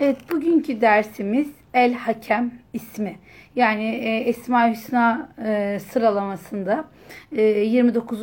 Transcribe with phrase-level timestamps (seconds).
[0.00, 3.16] Evet, bugünkü dersimiz El Hakem ismi.
[3.56, 6.84] Yani e, Esma Hüsna e, sıralamasında
[7.36, 8.22] e, 29.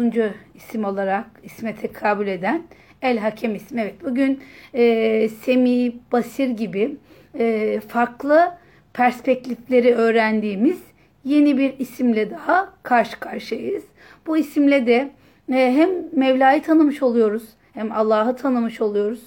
[0.55, 2.63] isim olarak isme tekabül eden
[3.01, 3.81] El Hakem ismi.
[3.81, 6.95] Evet, bugün e, Semi, Basir gibi
[7.39, 8.51] e, farklı
[8.93, 10.81] perspektifleri öğrendiğimiz
[11.25, 13.83] yeni bir isimle daha karşı karşıyayız.
[14.27, 15.11] Bu isimle de
[15.53, 17.43] e, hem Mevla'yı tanımış oluyoruz,
[17.73, 19.21] hem Allah'ı tanımış oluyoruz,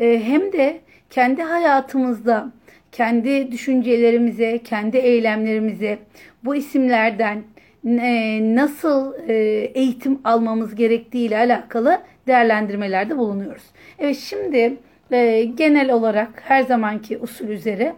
[0.00, 0.80] e, hem de
[1.10, 2.52] kendi hayatımızda,
[2.92, 5.98] kendi düşüncelerimize, kendi eylemlerimize
[6.44, 7.42] bu isimlerden
[7.86, 9.34] e, nasıl e,
[9.74, 13.62] eğitim almamız gerektiği ile alakalı değerlendirmelerde bulunuyoruz.
[13.98, 14.76] Evet şimdi
[15.12, 17.94] e, genel olarak her zamanki usul üzere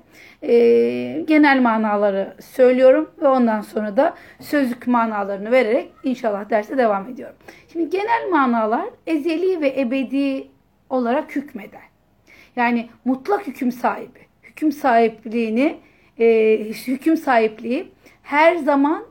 [1.26, 7.36] genel manaları söylüyorum ve ondan sonra da sözlük manalarını vererek inşallah derse devam ediyorum.
[7.72, 10.48] Şimdi genel manalar ezeli ve ebedi
[10.90, 11.89] olarak hükmeder.
[12.56, 14.20] Yani mutlak hüküm sahibi.
[14.42, 15.78] Hüküm sahipliğini,
[16.18, 19.04] e, hüküm sahipliği her zaman,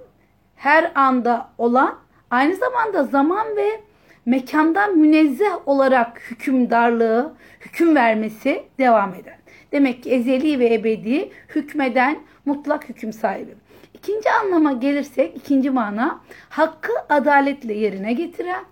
[0.56, 2.00] her anda olan,
[2.30, 3.82] aynı zamanda zaman ve
[4.26, 9.38] mekandan münezzeh olarak hükümdarlığı, hüküm vermesi devam eder.
[9.72, 13.52] Demek ki ezeli ve ebedi hükmeden mutlak hüküm sahibi.
[13.94, 18.64] İkinci anlama gelirsek, ikinci mana hakkı adaletle yerine getiren.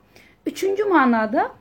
[0.45, 1.51] Üçüncü manada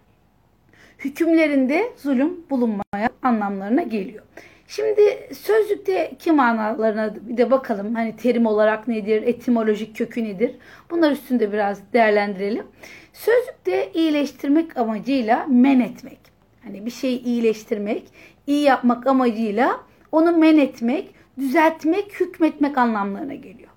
[0.99, 4.25] hükümlerinde zulüm bulunmaya anlamlarına geliyor.
[4.69, 7.95] Şimdi sözlükteki manalarına bir de bakalım.
[7.95, 10.53] Hani terim olarak nedir, etimolojik kökü nedir?
[10.91, 12.67] Bunlar üstünde biraz değerlendirelim.
[13.13, 16.19] Sözlükte iyileştirmek amacıyla men etmek.
[16.65, 18.03] Hani bir şeyi iyileştirmek,
[18.47, 19.81] iyi yapmak amacıyla
[20.13, 23.71] onu men etmek, düzeltmek, hükmetmek anlamlarına geliyor.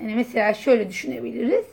[0.00, 1.66] Yani mesela şöyle düşünebiliriz.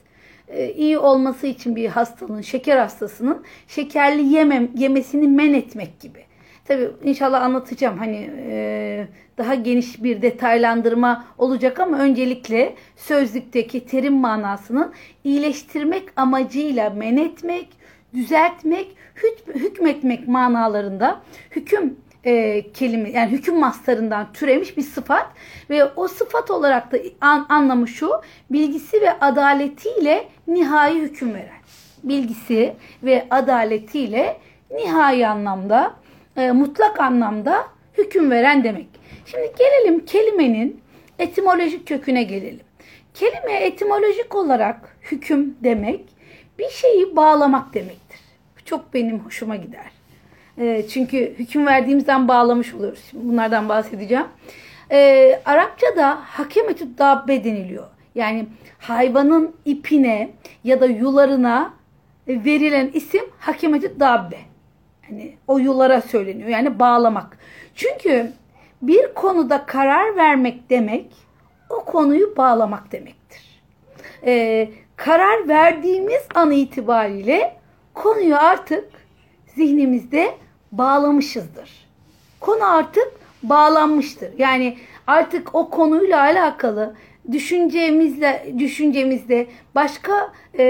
[0.49, 6.29] E, iyi olması için bir hastalığın, şeker hastasının şekerli yemem, yemesini men etmek gibi.
[6.65, 14.93] Tabi inşallah anlatacağım hani e, daha geniş bir detaylandırma olacak ama öncelikle sözlükteki terim manasının
[15.23, 17.67] iyileştirmek amacıyla men etmek,
[18.13, 18.87] düzeltmek,
[19.47, 21.21] hükmetmek manalarında
[21.51, 25.27] hüküm e, kelime yani hüküm mastarından türemiş bir sıfat
[25.69, 28.11] ve o sıfat olarak da an, anlamı şu
[28.49, 31.59] bilgisi ve adaletiyle nihai hüküm veren.
[32.03, 34.37] Bilgisi ve adaletiyle
[34.71, 35.95] nihai anlamda
[36.37, 38.87] e, mutlak anlamda hüküm veren demek.
[39.25, 40.81] Şimdi gelelim kelimenin
[41.19, 42.65] etimolojik köküne gelelim.
[43.13, 46.05] Kelime etimolojik olarak hüküm demek
[46.59, 48.19] bir şeyi bağlamak demektir.
[48.65, 49.98] Çok benim hoşuma gider.
[50.59, 53.03] E, çünkü hüküm verdiğimizden bağlamış oluyoruz.
[53.09, 54.25] Şimdi bunlardan bahsedeceğim.
[54.91, 57.87] E, Arapçada hakemetü dabbe deniliyor.
[58.15, 58.45] Yani
[58.79, 60.29] hayvanın ipine
[60.63, 61.73] ya da yularına
[62.27, 64.37] verilen isim hakemetü dabbe.
[65.09, 66.49] Yani o yulara söyleniyor.
[66.49, 67.37] Yani bağlamak.
[67.75, 68.31] Çünkü
[68.81, 71.05] bir konuda karar vermek demek
[71.69, 73.61] o konuyu bağlamak demektir.
[74.25, 77.57] Ee, karar verdiğimiz an itibariyle
[77.93, 78.89] konuyu artık
[79.55, 80.35] zihnimizde
[80.71, 81.87] bağlamışızdır.
[82.39, 83.07] Konu artık
[83.43, 84.29] bağlanmıştır.
[84.37, 86.95] Yani artık o konuyla alakalı
[87.31, 90.63] düşüncemizle düşüncemizde başka e,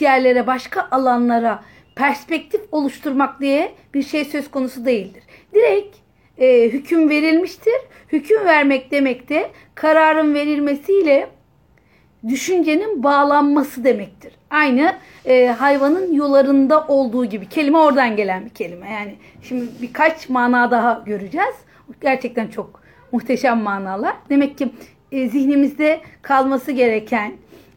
[0.00, 1.62] yerlere, başka alanlara
[1.96, 5.22] perspektif oluşturmak diye bir şey söz konusu değildir.
[5.54, 5.96] Direkt
[6.38, 7.74] e, hüküm verilmiştir.
[8.12, 11.28] Hüküm vermek demek de kararın verilmesiyle
[12.28, 14.32] düşüncenin bağlanması demektir.
[14.54, 14.94] Aynı
[15.26, 17.48] e, hayvanın yularında olduğu gibi.
[17.48, 18.90] Kelime oradan gelen bir kelime.
[18.90, 21.54] Yani şimdi birkaç mana daha göreceğiz.
[22.00, 22.80] Gerçekten çok
[23.12, 24.14] muhteşem manalar.
[24.30, 24.68] Demek ki
[25.12, 27.32] e, zihnimizde kalması gereken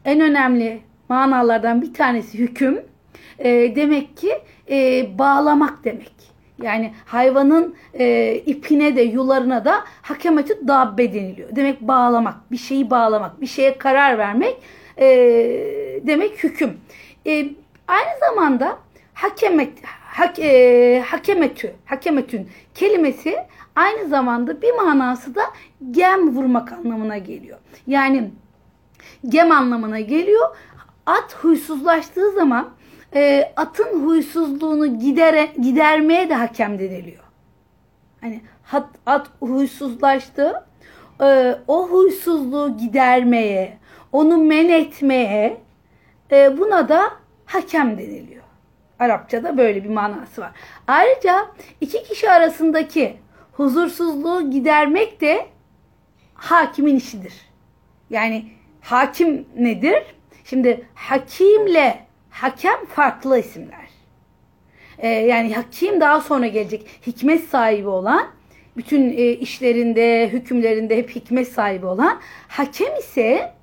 [0.05, 0.79] en önemli
[1.09, 2.81] manalardan bir tanesi hüküm.
[3.39, 4.31] E, demek ki
[4.69, 6.13] e, bağlamak demek.
[6.61, 11.55] Yani hayvanın e, ipine de yularına da hakemetü dabbe deniliyor.
[11.55, 14.57] Demek bağlamak, bir şeyi bağlamak, bir şeye karar vermek
[15.00, 15.08] e,
[16.03, 16.78] demek hüküm.
[17.28, 17.50] E,
[17.88, 18.80] aynı zamanda
[19.13, 23.38] hakemet, hak, e, hakemetü, hakemetün kelimesi
[23.75, 25.41] aynı zamanda bir manası da
[25.91, 27.58] gem vurmak anlamına geliyor.
[27.88, 28.32] Yani
[29.29, 30.55] gem anlamına geliyor.
[31.05, 32.70] At huysuzlaştığı zaman
[33.16, 37.23] e, atın huysuzluğunu gidere, gidermeye de hakem deniliyor.
[38.22, 38.41] Hani
[38.72, 40.64] at, at huysuzlaştı.
[41.22, 43.78] E, o huysuzluğu gidermeye,
[44.17, 45.58] onu men etmeye
[46.31, 47.11] e, buna da
[47.46, 48.43] hakem deniliyor.
[48.99, 50.52] Arapçada böyle bir manası var.
[50.87, 51.47] Ayrıca
[51.81, 53.17] iki kişi arasındaki
[53.52, 55.46] huzursuzluğu gidermek de
[56.34, 57.34] hakimin işidir.
[58.09, 58.46] Yani
[58.81, 60.03] hakim nedir?
[60.43, 61.99] Şimdi hakimle
[62.29, 63.87] hakem farklı isimler.
[64.97, 66.87] Ee, yani hakim daha sonra gelecek.
[67.08, 68.28] Hikmet sahibi olan
[68.78, 72.22] bütün e, işlerinde, hükümlerinde hep hikmet sahibi olan.
[72.47, 73.56] Hakem ise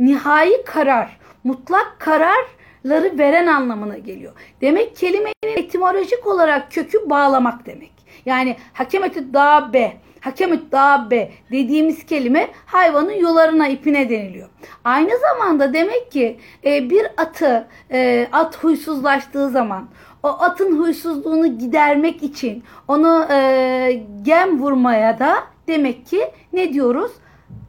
[0.00, 4.32] nihai karar, mutlak kararları veren anlamına geliyor.
[4.60, 7.92] Demek kelimenin etimolojik olarak kökü bağlamak demek.
[8.26, 14.48] Yani hakemetü dabe, hakemetü dabe dediğimiz kelime hayvanın yularına, ipine deniliyor.
[14.84, 19.88] Aynı zamanda demek ki e, bir atı, e, at huysuzlaştığı zaman
[20.22, 25.34] o atın huysuzluğunu gidermek için onu e, gem vurmaya da
[25.68, 27.12] demek ki ne diyoruz?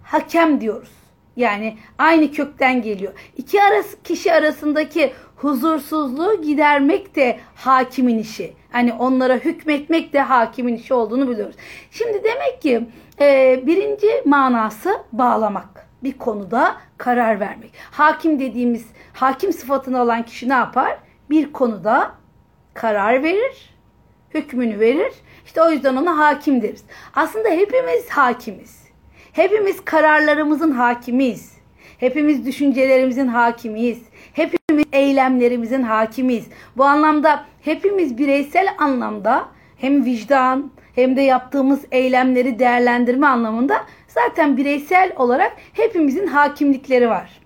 [0.03, 1.00] Hakem diyoruz.
[1.41, 3.13] Yani aynı kökten geliyor.
[3.37, 8.53] İki arası, kişi arasındaki huzursuzluğu gidermek de hakimin işi.
[8.71, 11.55] Hani onlara hükmetmek de hakimin işi olduğunu biliyoruz.
[11.91, 12.87] Şimdi demek ki
[13.21, 15.87] e, birinci manası bağlamak.
[16.03, 17.73] Bir konuda karar vermek.
[17.91, 20.97] Hakim dediğimiz, hakim sıfatını alan kişi ne yapar?
[21.29, 22.11] Bir konuda
[22.73, 23.75] karar verir,
[24.33, 25.13] hükmünü verir.
[25.45, 26.83] İşte o yüzden ona hakim deriz.
[27.15, 28.80] Aslında hepimiz hakimiz.
[29.33, 31.51] Hepimiz kararlarımızın hakimiyiz.
[31.97, 33.99] Hepimiz düşüncelerimizin hakimiyiz.
[34.33, 36.45] Hepimiz eylemlerimizin hakimiyiz.
[36.77, 39.47] Bu anlamda hepimiz bireysel anlamda
[39.77, 47.41] hem vicdan hem de yaptığımız eylemleri değerlendirme anlamında zaten bireysel olarak hepimizin hakimlikleri var.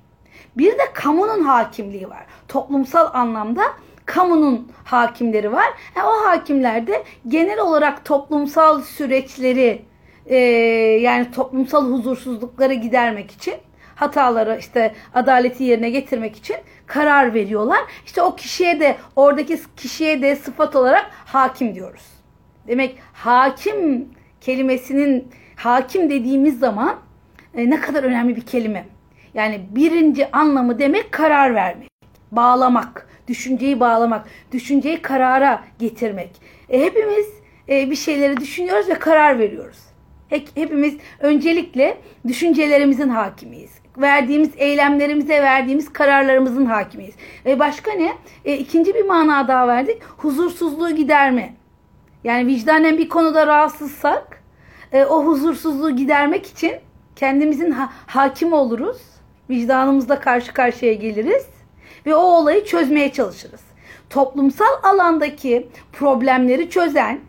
[0.58, 2.26] Bir de kamunun hakimliği var.
[2.48, 3.64] Toplumsal anlamda
[4.06, 5.68] kamunun hakimleri var.
[5.96, 9.82] Yani o hakimler de genel olarak toplumsal süreçleri
[10.26, 10.36] e,
[11.02, 13.56] yani toplumsal huzursuzlukları gidermek için
[13.96, 16.56] hataları işte adaleti yerine getirmek için
[16.86, 17.80] karar veriyorlar.
[18.06, 22.06] İşte o kişiye de oradaki kişiye de sıfat olarak hakim diyoruz.
[22.68, 24.10] Demek hakim
[24.42, 26.96] kelimesinin hakim dediğimiz zaman
[27.54, 28.86] e, ne kadar önemli bir kelime.
[29.34, 31.90] Yani birinci anlamı demek karar vermek,
[32.32, 36.30] bağlamak, düşünceyi bağlamak, düşünceyi karara getirmek.
[36.70, 37.26] E, hepimiz
[37.70, 39.85] e, bir şeyleri düşünüyoruz ve karar veriyoruz.
[40.30, 43.72] Hepimiz öncelikle düşüncelerimizin hakimiyiz.
[43.98, 47.16] Verdiğimiz eylemlerimize verdiğimiz kararlarımızın hakimiyiz.
[47.46, 48.14] Ve başka ne?
[48.46, 50.04] E, ikinci bir mana daha verdik.
[50.18, 51.54] Huzursuzluğu giderme.
[52.24, 54.44] Yani vicdanen bir konuda rahatsızsak
[54.92, 56.74] e, o huzursuzluğu gidermek için
[57.16, 58.98] kendimizin ha- hakim oluruz.
[59.50, 61.46] Vicdanımızla karşı karşıya geliriz
[62.06, 63.62] ve o olayı çözmeye çalışırız.
[64.10, 67.20] Toplumsal alandaki problemleri çözen,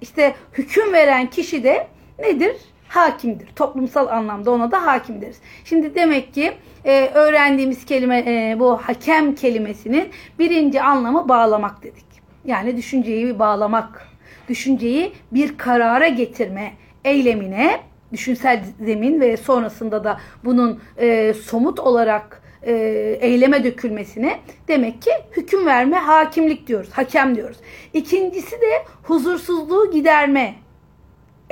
[0.00, 1.86] işte hüküm veren kişi de
[2.18, 2.56] nedir?
[2.88, 3.48] Hakimdir.
[3.56, 5.40] Toplumsal anlamda ona da hakim deriz.
[5.64, 6.52] Şimdi demek ki
[6.84, 12.06] e, öğrendiğimiz kelime e, bu hakem kelimesinin birinci anlamı bağlamak dedik.
[12.44, 14.08] Yani düşünceyi bağlamak,
[14.48, 16.72] düşünceyi bir karara getirme
[17.04, 17.80] eylemine
[18.12, 22.72] düşünsel zemin ve sonrasında da bunun e, somut olarak e,
[23.20, 27.56] eyleme dökülmesine demek ki hüküm verme, hakimlik diyoruz, hakem diyoruz.
[27.92, 28.70] İkincisi de
[29.02, 30.54] huzursuzluğu giderme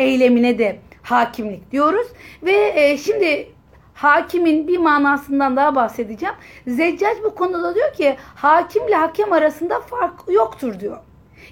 [0.00, 2.06] eylemine de hakimlik diyoruz.
[2.42, 3.52] Ve e, şimdi
[3.94, 6.34] hakimin bir manasından daha bahsedeceğim.
[6.66, 10.98] Zeccac bu konuda diyor ki hakimle hakem arasında fark yoktur diyor.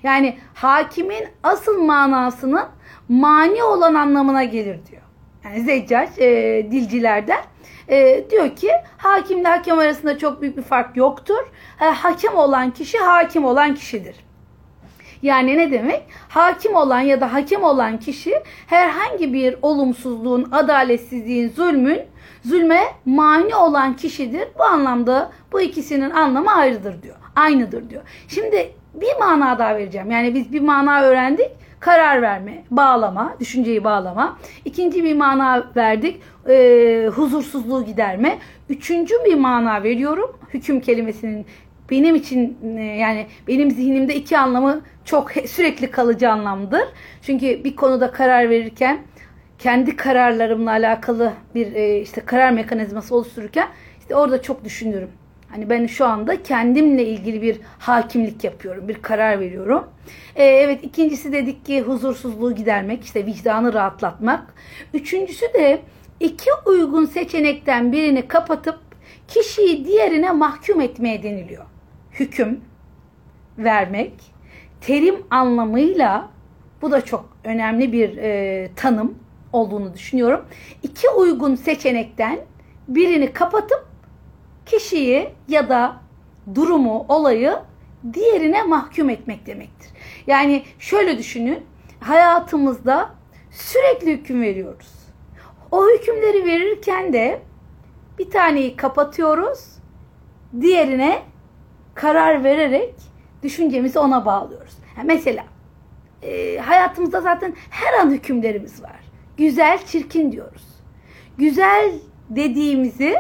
[0.03, 2.67] Yani hakimin asıl manasının
[3.09, 5.03] mani olan anlamına gelir diyor.
[5.44, 7.41] Yani Zeccac e, dilcilerden
[7.89, 11.51] e, diyor ki hakimle hakem arasında çok büyük bir fark yoktur.
[11.81, 14.28] E, hakem olan kişi hakim olan kişidir.
[15.23, 16.03] Yani ne demek?
[16.29, 18.35] Hakim olan ya da hakem olan kişi
[18.67, 22.01] herhangi bir olumsuzluğun, adaletsizliğin, zulmün,
[22.44, 24.48] zulme mani olan kişidir.
[24.58, 27.17] Bu anlamda bu ikisinin anlamı ayrıdır diyor.
[27.37, 28.03] Aynıdır diyor.
[28.29, 30.10] Şimdi bir mana daha vereceğim.
[30.10, 31.51] Yani biz bir mana öğrendik.
[31.81, 34.39] Karar verme, bağlama, düşünceyi bağlama.
[34.65, 36.20] İkinci bir mana verdik.
[36.48, 38.39] E, huzursuzluğu giderme.
[38.69, 40.37] Üçüncü bir mana veriyorum.
[40.55, 41.46] Hüküm kelimesinin
[41.91, 46.85] benim için e, yani benim zihnimde iki anlamı çok sürekli kalıcı anlamdır.
[47.23, 48.99] Çünkü bir konuda karar verirken
[49.59, 53.69] kendi kararlarımla alakalı bir e, işte karar mekanizması oluştururken
[54.01, 55.11] işte orada çok düşünürüm.
[55.49, 59.85] Hani ben şu anda kendimle ilgili bir hakimlik yapıyorum, bir karar veriyorum.
[60.37, 64.55] Ee, evet ikincisi dedik ki huzursuzluğu gidermek, işte vicdanı rahatlatmak.
[64.95, 65.81] Üçüncüsü de
[66.21, 68.79] iki uygun seçenekten birini kapatıp
[69.29, 71.65] kişiyi diğerine mahkum etmeye deniliyor.
[72.19, 72.60] Hüküm
[73.58, 74.13] vermek,
[74.81, 76.31] terim anlamıyla
[76.82, 79.19] bu da çok önemli bir e, tanım
[79.53, 80.44] olduğunu düşünüyorum.
[80.82, 82.39] İki uygun seçenekten
[82.89, 83.87] birini kapatıp
[84.67, 85.96] kişiyi ya da
[86.55, 87.58] durumu, olayı
[88.13, 89.91] diğerine mahkum etmek demektir.
[90.27, 91.58] Yani şöyle düşünün.
[92.01, 93.10] Hayatımızda
[93.51, 94.93] sürekli hüküm veriyoruz.
[95.70, 97.43] O hükümleri verirken de
[98.19, 99.65] bir taneyi kapatıyoruz.
[100.60, 101.22] Diğerine
[101.98, 102.94] karar vererek
[103.43, 104.72] düşüncemizi ona bağlıyoruz.
[104.96, 105.44] Yani mesela
[106.22, 109.00] e, hayatımızda zaten her an hükümlerimiz var.
[109.36, 110.62] Güzel, çirkin diyoruz.
[111.38, 111.93] Güzel
[112.31, 113.17] dediğimizi,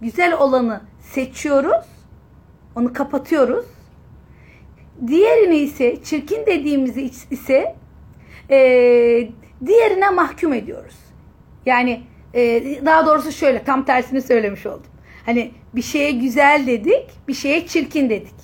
[0.00, 1.86] güzel olanı seçiyoruz,
[2.76, 3.66] onu kapatıyoruz.
[5.06, 7.76] Diğerini ise, çirkin dediğimizi ise
[8.50, 8.58] e,
[9.66, 10.96] diğerine mahkum ediyoruz.
[11.66, 12.02] Yani
[12.34, 14.87] e, daha doğrusu şöyle, tam tersini söylemiş oldum.
[15.28, 18.34] Hani bir şeye güzel dedik, bir şeye çirkin dedik.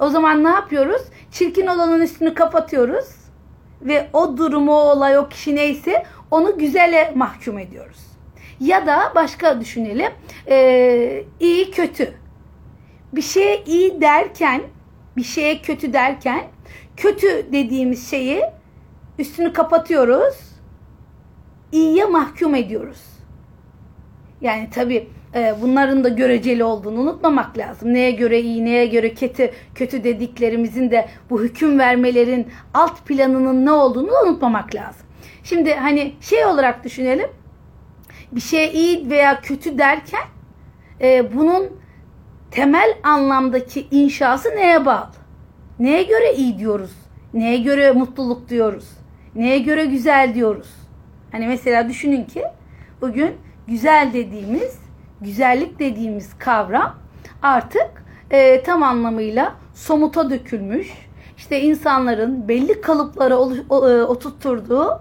[0.00, 1.02] O zaman ne yapıyoruz?
[1.30, 3.06] Çirkin olanın üstünü kapatıyoruz
[3.82, 7.98] ve o durumu, o olay, o kişi neyse onu güzele mahkum ediyoruz.
[8.60, 10.12] Ya da başka düşünelim.
[10.48, 12.14] Ee, iyi kötü.
[13.12, 14.62] Bir şeye iyi derken,
[15.16, 16.44] bir şeye kötü derken
[16.96, 18.42] kötü dediğimiz şeyi
[19.18, 20.36] üstünü kapatıyoruz.
[21.72, 23.02] iyiye mahkum ediyoruz.
[24.40, 25.08] Yani tabii
[25.62, 27.94] bunların da göreceli olduğunu unutmamak lazım.
[27.94, 33.72] Neye göre iyi, neye göre kötü, kötü dediklerimizin de bu hüküm vermelerin alt planının ne
[33.72, 35.06] olduğunu da unutmamak lazım.
[35.44, 37.28] Şimdi hani şey olarak düşünelim.
[38.32, 40.24] Bir şey iyi veya kötü derken
[41.00, 41.70] e, bunun
[42.50, 45.12] temel anlamdaki inşası neye bağlı?
[45.78, 46.92] Neye göre iyi diyoruz?
[47.34, 48.88] Neye göre mutluluk diyoruz?
[49.34, 50.68] Neye göre güzel diyoruz?
[51.32, 52.44] Hani mesela düşünün ki
[53.00, 53.30] bugün
[53.68, 54.78] güzel dediğimiz,
[55.20, 56.94] güzellik dediğimiz kavram
[57.42, 60.92] artık e, tam anlamıyla somuta dökülmüş.
[61.36, 65.00] İşte insanların belli kalıplara e, oturtturduğu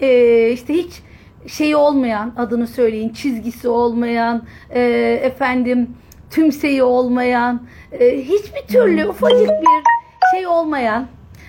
[0.00, 1.02] e, işte hiç
[1.46, 4.80] şeyi olmayan adını söyleyin çizgisi olmayan e,
[5.22, 5.90] efendim
[6.30, 7.62] tümseyi olmayan
[7.92, 11.06] e, hiçbir türlü ufacık bir şey olmayan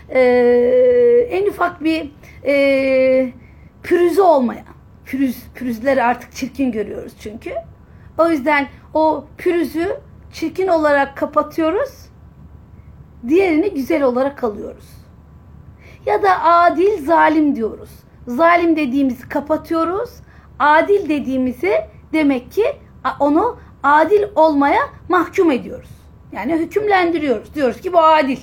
[0.10, 0.22] e,
[1.32, 2.12] en ufak bir
[2.46, 3.34] e,
[3.84, 4.65] pürüzü olmayan
[5.06, 7.54] pürüz, pürüzleri artık çirkin görüyoruz çünkü.
[8.17, 10.00] O yüzden o pürüzü
[10.34, 12.10] çirkin olarak kapatıyoruz.
[13.27, 14.89] Diğerini güzel olarak alıyoruz.
[16.05, 17.89] Ya da adil zalim diyoruz.
[18.27, 20.10] Zalim dediğimizi kapatıyoruz.
[20.60, 21.74] Adil dediğimizi
[22.13, 22.65] demek ki
[23.19, 25.89] onu adil olmaya mahkum ediyoruz.
[26.31, 27.55] Yani hükümlendiriyoruz.
[27.55, 28.38] Diyoruz ki bu adil.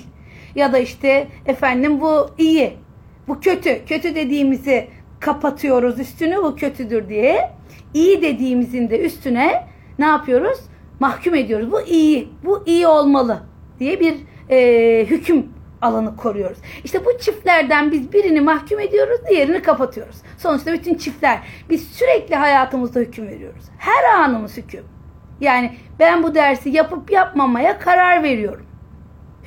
[0.55, 2.77] Ya da işte efendim bu iyi.
[3.27, 3.85] Bu kötü.
[3.85, 4.87] Kötü dediğimizi
[5.19, 7.51] kapatıyoruz üstünü bu kötüdür diye.
[7.93, 9.67] İyi dediğimizin de üstüne
[9.99, 10.59] ne yapıyoruz?
[10.99, 11.71] Mahkum ediyoruz.
[11.71, 13.43] Bu iyi, bu iyi olmalı
[13.79, 14.15] diye bir
[14.49, 15.45] e, hüküm
[15.81, 16.57] alanı koruyoruz.
[16.83, 20.15] İşte bu çiftlerden biz birini mahkum ediyoruz, diğerini kapatıyoruz.
[20.37, 23.63] Sonuçta bütün çiftler biz sürekli hayatımızda hüküm veriyoruz.
[23.77, 24.83] Her anımız hüküm.
[25.39, 28.65] Yani ben bu dersi yapıp yapmamaya karar veriyorum.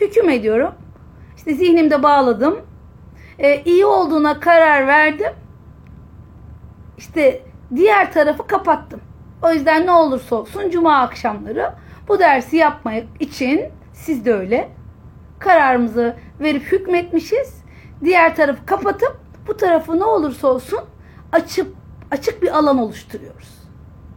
[0.00, 0.75] Hüküm ediyorum.
[1.37, 2.61] İşte zihnimde bağladım.
[3.38, 5.33] Ee, iyi olduğuna karar verdim
[6.99, 7.43] işte
[7.75, 9.01] diğer tarafı kapattım.
[9.43, 11.73] O yüzden ne olursa olsun cuma akşamları
[12.09, 13.61] bu dersi yapmak için
[13.93, 14.69] siz de öyle
[15.39, 17.65] kararımızı verip hükmetmişiz.
[18.05, 20.81] Diğer tarafı kapatıp bu tarafı ne olursa olsun
[21.33, 21.75] açıp
[22.11, 23.49] açık bir alan oluşturuyoruz.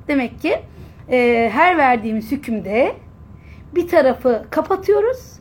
[0.08, 0.62] Demek ki
[1.12, 2.96] e, her verdiğimiz hükümde
[3.76, 5.40] bir tarafı kapatıyoruz.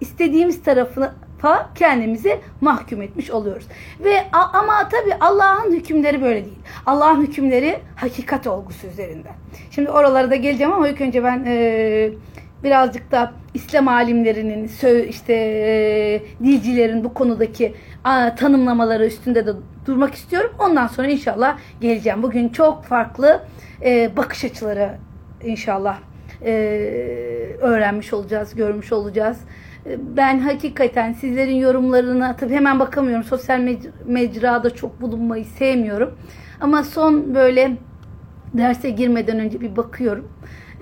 [0.00, 3.66] istediğimiz tarafını fa kendimizi mahkum etmiş oluyoruz.
[4.04, 6.58] Ve ama tabi Allah'ın hükümleri böyle değil.
[6.86, 9.34] Allah'ın hükümleri hakikat olgusu üzerinden.
[9.70, 12.10] Şimdi oralara da geleceğim ama ilk önce ben e,
[12.64, 14.70] birazcık da İslam alimlerinin
[15.08, 17.74] işte e, dilcilerin bu konudaki
[18.04, 19.52] a, tanımlamaları üstünde de
[19.86, 20.50] durmak istiyorum.
[20.58, 22.22] Ondan sonra inşallah geleceğim.
[22.22, 23.42] Bugün çok farklı
[23.84, 24.90] e, bakış açıları
[25.44, 25.98] inşallah
[26.44, 26.52] e,
[27.60, 29.38] öğrenmiş olacağız, görmüş olacağız
[29.98, 33.24] ben hakikaten sizlerin yorumlarına tabii hemen bakamıyorum.
[33.24, 33.76] Sosyal
[34.06, 36.18] mecrada çok bulunmayı sevmiyorum.
[36.60, 37.76] Ama son böyle
[38.54, 40.28] derse girmeden önce bir bakıyorum.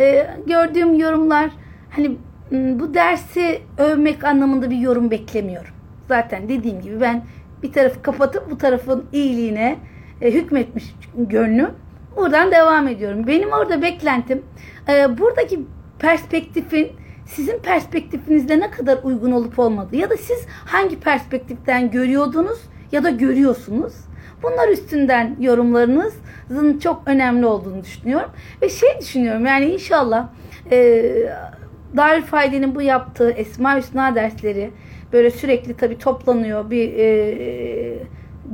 [0.00, 1.50] Ee, gördüğüm yorumlar
[1.90, 2.16] hani
[2.50, 5.74] bu dersi övmek anlamında bir yorum beklemiyorum.
[6.08, 7.24] Zaten dediğim gibi ben
[7.62, 9.76] bir tarafı kapatıp bu tarafın iyiliğine
[10.20, 11.70] e, hükmetmiş gönlüm.
[12.16, 13.26] Buradan devam ediyorum.
[13.26, 14.42] Benim orada beklentim
[14.88, 15.60] e, buradaki
[15.98, 16.88] perspektifin
[17.26, 22.58] sizin perspektifinizle ne kadar uygun olup olmadığı ya da siz hangi perspektiften görüyordunuz
[22.92, 23.94] ya da görüyorsunuz.
[24.42, 28.30] Bunlar üstünden yorumlarınızın çok önemli olduğunu düşünüyorum.
[28.62, 30.28] Ve şey düşünüyorum yani inşallah
[30.70, 31.04] e,
[31.96, 34.70] Darülfayde'nin bu yaptığı Esma Hüsna dersleri
[35.12, 37.98] böyle sürekli tabii toplanıyor bir e,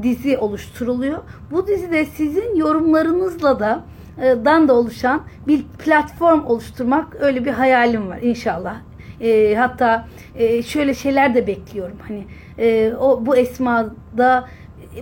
[0.02, 1.18] dizi oluşturuluyor.
[1.50, 3.84] Bu dizide sizin yorumlarınızla da
[4.18, 8.76] dan da oluşan bir platform oluşturmak öyle bir hayalim var inşallah.
[9.20, 11.96] E, hatta e, şöyle şeyler de bekliyorum.
[12.08, 12.24] Hani
[12.58, 14.48] e, o bu esmada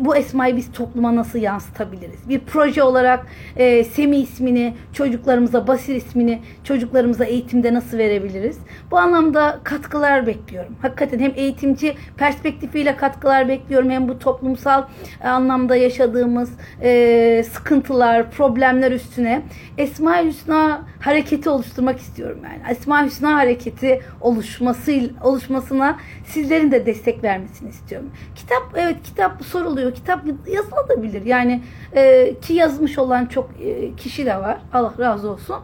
[0.01, 2.29] bu esmayı biz topluma nasıl yansıtabiliriz?
[2.29, 3.27] Bir proje olarak
[3.57, 8.59] e, Semi ismini çocuklarımıza, Basir ismini çocuklarımıza eğitimde nasıl verebiliriz?
[8.91, 10.77] Bu anlamda katkılar bekliyorum.
[10.83, 14.85] Hakikaten hem eğitimci perspektifiyle katkılar bekliyorum hem bu toplumsal
[15.25, 16.51] anlamda yaşadığımız
[16.83, 19.43] e, sıkıntılar, problemler üstüne
[19.79, 22.61] Esma-i Hüsna hareketi oluşturmak istiyorum yani.
[22.71, 24.93] Esma-i Hüsna hareketi oluşması
[25.23, 28.11] oluşmasına sizlerin de destek vermesini istiyorum.
[28.35, 29.78] Kitap evet kitap soruluyor.
[29.95, 31.27] Kitap yazılabilir.
[31.27, 31.63] Yani
[31.97, 34.59] e, ki yazmış olan çok e, kişi de var.
[34.73, 35.57] Allah razı olsun.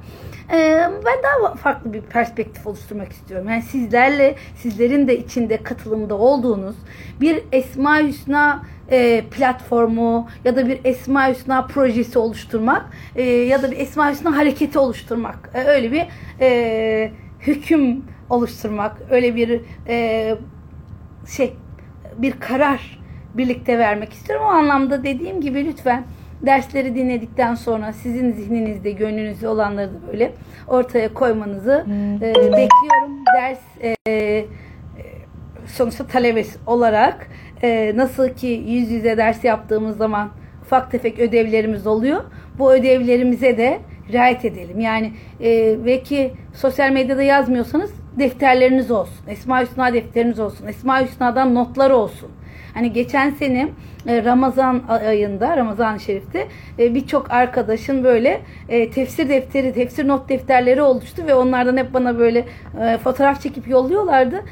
[0.53, 3.49] E, ben daha farklı bir perspektif oluşturmak istiyorum.
[3.49, 6.77] Yani sizlerle, sizlerin de içinde katılımda olduğunuz
[7.21, 12.85] bir Esma Hüsna e, platformu ya da bir Esma Hüsna projesi oluşturmak
[13.17, 15.51] e, ya da bir Esma Hüsna hareketi oluşturmak.
[15.55, 16.07] E, öyle bir
[16.41, 20.37] e, hüküm oluşturmak, öyle bir e,
[21.29, 21.57] şey
[22.19, 23.04] bir karar
[23.37, 24.47] birlikte vermek istiyorum.
[24.47, 26.05] O anlamda dediğim gibi lütfen
[26.47, 30.33] dersleri dinledikten sonra sizin zihninizde, gönlünüzde olanları da böyle
[30.69, 31.87] ortaya koymanızı
[32.23, 33.25] e, bekliyorum.
[33.37, 33.61] Ders
[34.09, 34.45] e,
[35.67, 37.29] sonuçta talebesi olarak
[37.63, 40.31] e, nasıl ki yüz yüze ders yaptığımız zaman
[40.63, 42.25] ufak tefek ödevlerimiz oluyor.
[42.59, 43.79] Bu ödevlerimize de
[44.13, 44.81] riayet edelim.
[44.81, 49.27] Yani e, belki sosyal medyada yazmıyorsanız defterleriniz olsun.
[49.29, 50.67] Esma Hüsna defteriniz olsun.
[50.67, 52.31] Esma Hüsna'dan notlar olsun.
[52.75, 53.69] Hani geçen sene
[54.07, 56.47] e, Ramazan ayında, Ramazan-ı Şerif'te
[56.79, 62.19] e, birçok arkadaşın böyle e, tefsir defteri, tefsir not defterleri oluştu ve onlardan hep bana
[62.19, 62.45] böyle
[63.05, 64.45] fotoğraf çekip yolluyorlardı.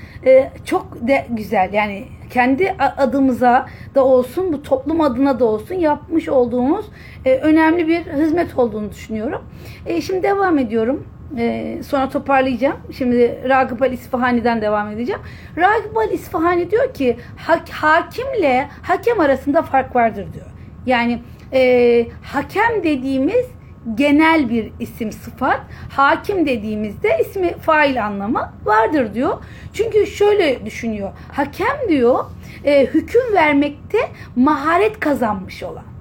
[0.65, 6.87] Çok de güzel yani kendi adımıza da olsun, bu toplum adına da olsun yapmış olduğumuz
[7.25, 9.43] önemli bir hizmet olduğunu düşünüyorum.
[10.01, 11.07] Şimdi devam ediyorum.
[11.39, 12.77] Ee, sonra toparlayacağım.
[12.99, 15.21] Şimdi Ragıp al İsfahani'den devam edeceğim.
[15.57, 20.47] Ragıp al İsfahani diyor ki hak, hakimle hakem arasında fark vardır diyor.
[20.87, 21.23] Yani
[21.53, 23.47] e, hakem dediğimiz
[23.95, 25.61] genel bir isim sıfat.
[25.91, 29.45] Hakim dediğimizde ismi fail anlamı vardır diyor.
[29.73, 31.13] Çünkü şöyle düşünüyor.
[31.33, 32.25] Hakem diyor
[32.65, 33.99] e, hüküm vermekte
[34.37, 35.92] maharet kazanmış olan.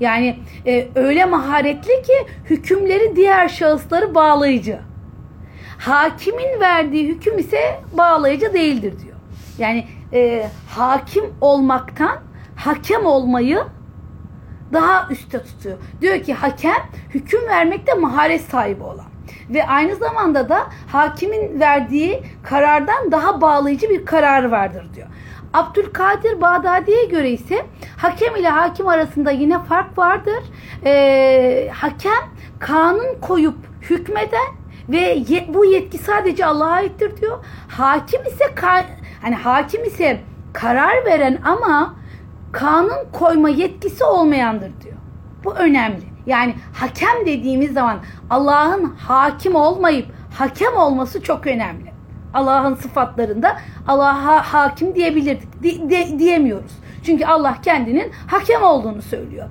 [0.00, 4.78] Yani e, öyle maharetli ki hükümleri diğer şahısları bağlayıcı.
[5.78, 9.16] Hakimin verdiği hüküm ise bağlayıcı değildir diyor.
[9.58, 12.18] Yani e, hakim olmaktan
[12.56, 13.58] hakem olmayı
[14.72, 15.78] daha üstte tutuyor.
[16.00, 16.82] Diyor ki hakem
[17.14, 19.06] hüküm vermekte maharet sahibi olan
[19.50, 25.08] ve aynı zamanda da hakimin verdiği karardan daha bağlayıcı bir karar vardır diyor.
[25.56, 27.66] Abdülkadir Bağdadi'ye göre ise
[27.96, 30.44] hakem ile hakim arasında yine fark vardır.
[30.84, 34.54] Ee, hakem kanun koyup hükmeden
[34.88, 37.44] ve ye, bu yetki sadece Allah'a aittir diyor.
[37.68, 38.44] Hakim ise
[39.22, 40.20] hani hakim ise
[40.52, 41.94] karar veren ama
[42.52, 44.96] kanun koyma yetkisi olmayandır diyor.
[45.44, 46.02] Bu önemli.
[46.26, 47.98] Yani hakem dediğimiz zaman
[48.30, 50.06] Allah'ın hakim olmayıp
[50.38, 51.95] hakem olması çok önemli.
[52.36, 53.56] Allah'ın sıfatlarında
[53.88, 55.62] Allah'a hakim diyebilirdik.
[55.62, 56.72] Di, de, diyemiyoruz.
[57.02, 59.48] Çünkü Allah kendinin hakem olduğunu söylüyor.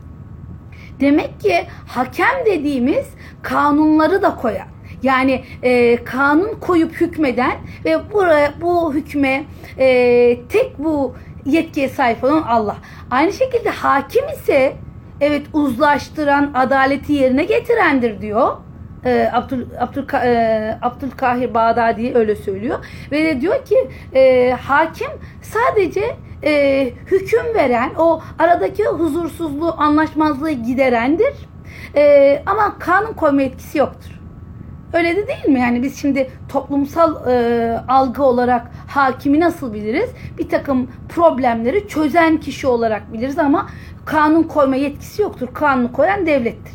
[0.99, 3.05] Demek ki hakem dediğimiz
[3.41, 4.67] kanunları da koyar.
[5.03, 9.43] Yani e, kanun koyup hükmeden ve buraya bu hükme
[9.77, 12.77] e, tek bu yetkiye sahip olan Allah.
[13.11, 14.75] Aynı şekilde hakim ise
[15.21, 18.57] evet uzlaştıran, adaleti yerine getirendir diyor
[19.05, 22.79] e, Abdül, Abdül, e, Abdülkahir Bağdadi öyle söylüyor.
[23.11, 31.33] Ve diyor ki e, hakim sadece e, hüküm veren, o aradaki huzursuzluğu, anlaşmazlığı giderendir.
[31.95, 34.11] E, ama kanun koyma etkisi yoktur.
[34.93, 35.59] Öyle de değil mi?
[35.59, 40.09] Yani biz şimdi toplumsal e, algı olarak hakimi nasıl biliriz?
[40.37, 43.69] Bir takım problemleri çözen kişi olarak biliriz ama
[44.05, 45.47] kanun koyma yetkisi yoktur.
[45.53, 46.73] Kanun koyan devlettir.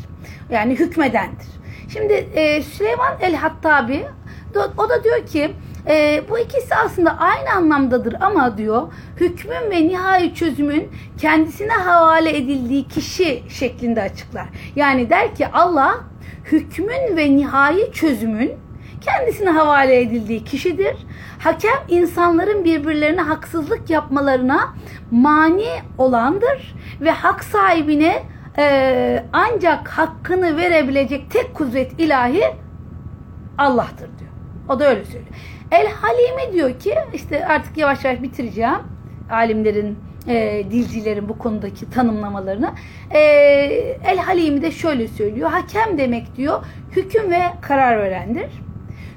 [0.51, 1.60] Yani hükmedendir.
[1.93, 4.05] Şimdi e, Süleyman el-Hattabi
[4.77, 5.51] o da diyor ki
[5.87, 12.87] e, bu ikisi aslında aynı anlamdadır ama diyor hükmün ve nihai çözümün kendisine havale edildiği
[12.87, 14.47] kişi şeklinde açıklar.
[14.75, 15.95] Yani der ki Allah
[16.51, 18.51] hükmün ve nihai çözümün
[19.01, 20.95] kendisine havale edildiği kişidir.
[21.39, 24.75] Hakem insanların birbirlerine haksızlık yapmalarına
[25.11, 28.23] mani olandır ve hak sahibine
[28.61, 32.43] e, ancak hakkını verebilecek tek kudret ilahi
[33.57, 34.31] Allah'tır diyor.
[34.69, 35.35] O da öyle söylüyor.
[35.71, 38.79] El Halime diyor ki işte artık yavaş yavaş bitireceğim
[39.31, 42.71] alimlerin e, dilcilerin bu konudaki tanımlamalarını.
[43.11, 43.19] E,
[44.05, 45.49] El Halimi de şöyle söylüyor.
[45.49, 48.49] Hakem demek diyor hüküm ve karar verendir.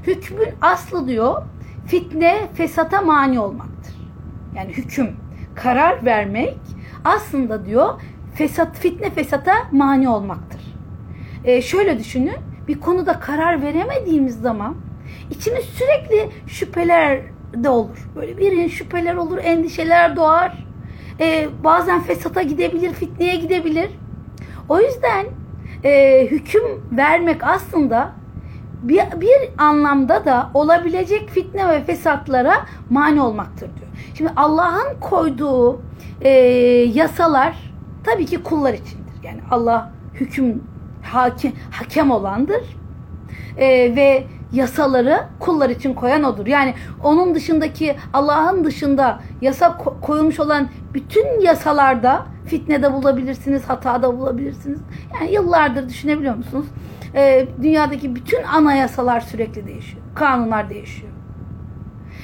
[0.07, 1.42] Hükmün aslı diyor
[1.87, 3.94] fitne, fesata mani olmaktır.
[4.57, 5.16] Yani hüküm,
[5.54, 6.57] karar vermek
[7.04, 8.00] aslında diyor
[8.35, 10.61] fesat fitne fesata mani olmaktır.
[11.44, 12.37] E, şöyle düşünün
[12.68, 14.77] bir konuda karar veremediğimiz zaman
[15.31, 17.20] içimiz sürekli şüpheler
[17.55, 18.09] de olur.
[18.16, 20.64] Böyle birinin şüpheler olur, endişeler doğar.
[21.20, 23.90] E, bazen fesata gidebilir, fitneye gidebilir.
[24.68, 25.27] O yüzden
[25.85, 28.12] e, hüküm vermek aslında
[28.83, 33.88] bir, bir anlamda da olabilecek fitne ve fesatlara mani olmaktır diyor.
[34.14, 35.83] Şimdi Allah'ın koyduğu
[36.20, 36.31] e,
[36.94, 37.73] yasalar
[38.04, 39.14] tabii ki kullar içindir.
[39.22, 40.62] Yani Allah hüküm
[41.02, 42.62] hakim hakem olandır
[43.58, 46.46] e, ve yasaları kullar için koyan odur.
[46.46, 54.80] Yani onun dışındaki Allah'ın dışında yasa koyulmuş olan bütün yasalarda fitnede bulabilirsiniz, hatada bulabilirsiniz.
[55.14, 56.66] Yani yıllardır düşünebiliyor musunuz?
[57.14, 60.02] Ee, dünyadaki bütün anayasalar sürekli değişiyor.
[60.14, 61.12] Kanunlar değişiyor.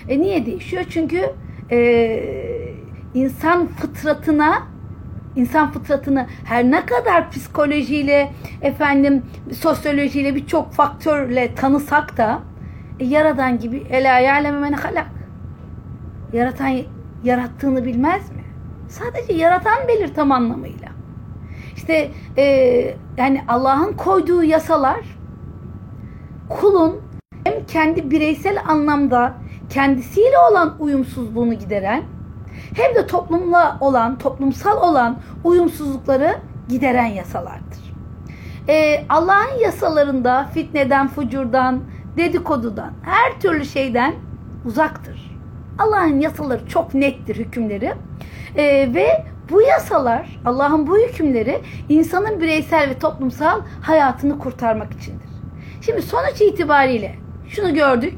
[0.09, 0.85] E niye değişiyor?
[0.91, 1.33] Çünkü
[1.71, 2.21] e,
[3.15, 4.63] insan fıtratına
[5.37, 12.41] insan fıtratını her ne kadar psikolojiyle efendim sosyolojiyle birçok faktörle tanısak da
[13.01, 15.11] e, yaradan gibi ela ya'leme men halak.
[16.33, 16.73] Yaratan
[17.25, 18.45] yarattığını bilmez mi?
[18.89, 20.89] Sadece yaratan belir tam anlamıyla.
[21.77, 22.45] İşte e,
[23.17, 25.01] yani Allah'ın koyduğu yasalar
[26.49, 27.01] kulun
[27.45, 29.35] hem kendi bireysel anlamda
[29.71, 32.03] kendisiyle olan uyumsuzluğunu gideren
[32.77, 36.37] hem de toplumla olan, toplumsal olan uyumsuzlukları
[36.69, 37.95] gideren yasalardır.
[38.69, 41.81] Ee, Allah'ın yasalarında fitneden, fucurdan,
[42.17, 44.15] dedikodudan, her türlü şeyden
[44.65, 45.41] uzaktır.
[45.79, 47.95] Allah'ın yasaları çok nettir hükümleri.
[48.57, 55.29] Ee, ve bu yasalar, Allah'ın bu hükümleri insanın bireysel ve toplumsal hayatını kurtarmak içindir.
[55.81, 57.15] Şimdi sonuç itibariyle
[57.49, 58.15] şunu gördük.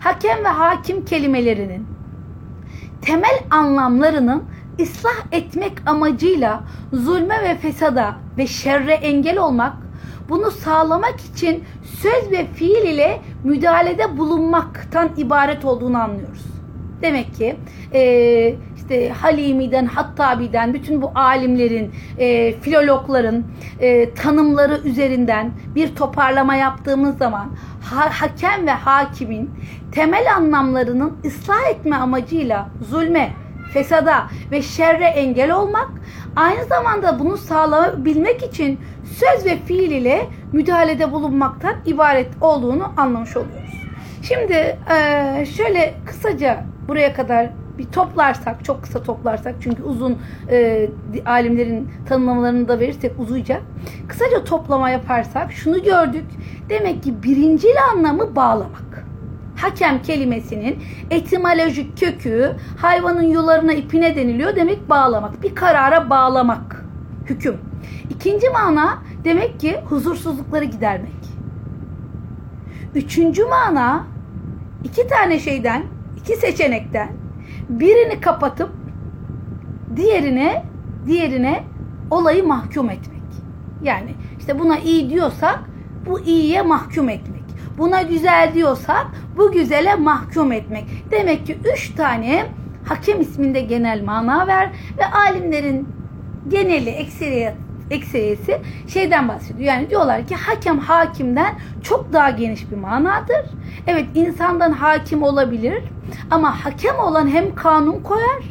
[0.00, 1.86] Hakem ve hakim kelimelerinin
[3.02, 4.42] temel anlamlarının
[4.80, 6.62] ıslah etmek amacıyla
[6.92, 9.72] zulme ve fesada ve şerre engel olmak,
[10.28, 16.44] bunu sağlamak için söz ve fiil ile müdahalede bulunmaktan ibaret olduğunu anlıyoruz.
[17.02, 17.56] Demek ki
[17.94, 18.54] e,
[18.92, 23.44] işte Halimi'den, Hattabi'den, bütün bu alimlerin, e, filologların
[23.80, 27.46] e, tanımları üzerinden bir toparlama yaptığımız zaman
[27.82, 29.50] ha, hakem ve hakimin
[29.92, 33.32] temel anlamlarının ıslah etme amacıyla zulme,
[33.72, 35.90] fesada ve şerre engel olmak,
[36.36, 43.72] aynı zamanda bunu sağlayabilmek için söz ve fiil ile müdahalede bulunmaktan ibaret olduğunu anlamış oluyoruz.
[44.22, 44.78] Şimdi
[45.56, 50.18] şöyle kısaca buraya kadar bir toplarsak, çok kısa toplarsak çünkü uzun
[50.50, 50.88] e,
[51.26, 53.62] alimlerin tanımlamalarını da verirsek uzayacak.
[54.08, 56.24] Kısaca toplama yaparsak şunu gördük.
[56.68, 59.06] Demek ki birincil anlamı bağlamak.
[59.56, 60.78] Hakem kelimesinin
[61.10, 64.56] etimolojik kökü hayvanın yularına ipine deniliyor.
[64.56, 65.42] Demek bağlamak.
[65.42, 66.84] Bir karara bağlamak.
[67.26, 67.56] Hüküm.
[68.10, 71.12] İkinci mana demek ki huzursuzlukları gidermek.
[72.94, 74.06] Üçüncü mana
[74.84, 75.82] iki tane şeyden,
[76.16, 77.21] iki seçenekten
[77.80, 78.70] birini kapatıp
[79.96, 80.64] diğerine
[81.06, 81.64] diğerine
[82.10, 83.22] olayı mahkum etmek.
[83.82, 85.60] Yani işte buna iyi diyorsak
[86.06, 87.42] bu iyiye mahkum etmek.
[87.78, 89.06] Buna güzel diyorsak
[89.36, 90.84] bu güzele mahkum etmek.
[91.10, 92.46] Demek ki üç tane
[92.84, 95.88] hakem isminde genel mana ver ve alimlerin
[96.48, 97.54] geneli ekseriyet
[97.92, 99.74] ekseriyesi şeyden bahsediyor.
[99.74, 103.46] Yani diyorlar ki hakem hakimden çok daha geniş bir manadır.
[103.86, 105.84] Evet insandan hakim olabilir
[106.30, 108.42] ama hakem olan hem kanun koyar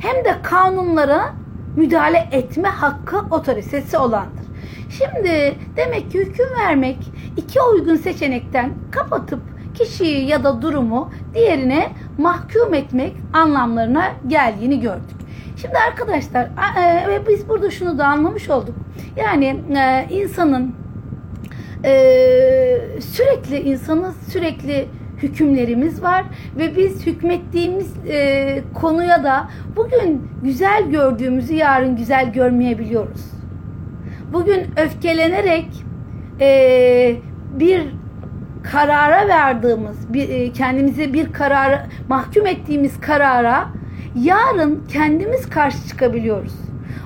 [0.00, 1.34] hem de kanunlara
[1.76, 4.46] müdahale etme hakkı otoritesi olandır.
[4.90, 6.96] Şimdi demek ki hüküm vermek
[7.36, 9.40] iki uygun seçenekten kapatıp
[9.74, 15.15] kişiyi ya da durumu diğerine mahkum etmek anlamlarına geldiğini gördük.
[15.56, 18.74] Şimdi arkadaşlar e, biz burada şunu da anlamış olduk.
[19.16, 20.74] Yani e, insanın
[21.84, 21.92] e,
[23.00, 24.88] sürekli insanın sürekli
[25.22, 26.24] hükümlerimiz var
[26.58, 33.24] ve biz hükmettiğimiz e, konuya da bugün güzel gördüğümüzü yarın güzel görmeyebiliyoruz.
[34.32, 35.68] Bugün öfkelenerek
[37.58, 37.82] bir
[38.72, 43.68] karara verdiğimiz, bir, e, kendimize bir karara mahkum ettiğimiz karara
[44.16, 46.54] yarın kendimiz karşı çıkabiliyoruz.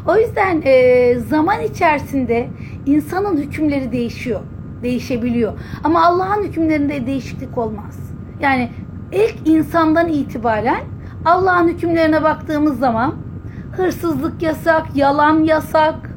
[0.08, 2.48] O yüzden e, zaman içerisinde
[2.86, 4.40] insanın hükümleri değişiyor,
[4.82, 5.52] değişebiliyor.
[5.84, 7.98] Ama Allah'ın hükümlerinde değişiklik olmaz.
[8.40, 8.70] Yani
[9.12, 10.84] ilk insandan itibaren
[11.24, 13.14] Allah'ın hükümlerine baktığımız zaman
[13.72, 16.10] hırsızlık yasak, yalan yasak,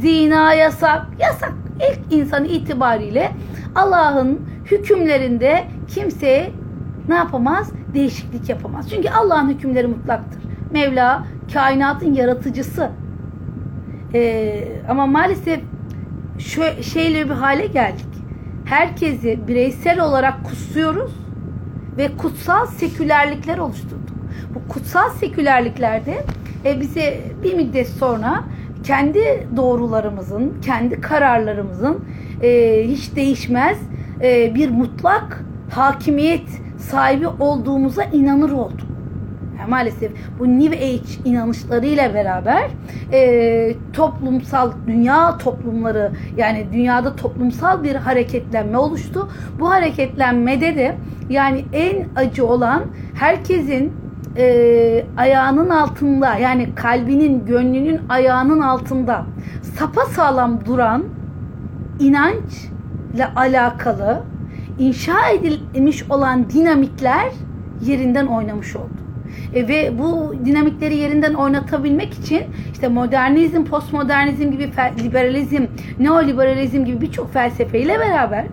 [0.00, 1.52] zina yasak, yasak.
[1.76, 3.32] İlk insan itibariyle
[3.74, 6.50] Allah'ın hükümlerinde kimseye
[7.08, 7.70] ne yapamaz?
[7.94, 8.90] Değişiklik yapamaz.
[8.90, 10.42] Çünkü Allah'ın hükümleri mutlaktır.
[10.72, 12.90] Mevla kainatın yaratıcısı.
[14.14, 15.60] Ee, ama maalesef
[16.38, 18.06] şu şeyle bir hale geldik.
[18.64, 21.12] Herkesi bireysel olarak kutsuyoruz
[21.96, 24.16] ve kutsal sekülerlikler oluşturduk.
[24.54, 26.24] Bu kutsal sekülerliklerde
[26.64, 28.44] e, bize bir müddet sonra
[28.84, 32.04] kendi doğrularımızın, kendi kararlarımızın
[32.42, 33.78] e, hiç değişmez
[34.22, 36.48] e, bir mutlak hakimiyet
[36.90, 38.86] sahibi olduğumuza inanır olduk.
[39.58, 42.70] Yani maalesef bu New Age inanışlarıyla beraber
[43.12, 49.28] e, toplumsal dünya toplumları yani dünyada toplumsal bir hareketlenme oluştu.
[49.60, 50.96] Bu hareketlenmede de
[51.30, 52.82] yani en acı olan
[53.14, 53.92] herkesin
[54.36, 59.26] e, ayağının altında yani kalbinin gönlünün ayağının altında
[59.78, 61.04] sapa sağlam duran
[62.00, 64.22] inançla alakalı
[64.78, 67.32] inşa edilmiş olan dinamikler
[67.84, 69.06] yerinden oynamış oldu.
[69.54, 74.70] E, ve bu dinamikleri yerinden oynatabilmek için işte modernizm, postmodernizm gibi
[75.04, 75.66] liberalizm,
[75.98, 78.44] neoliberalizm gibi birçok felsefeyle beraber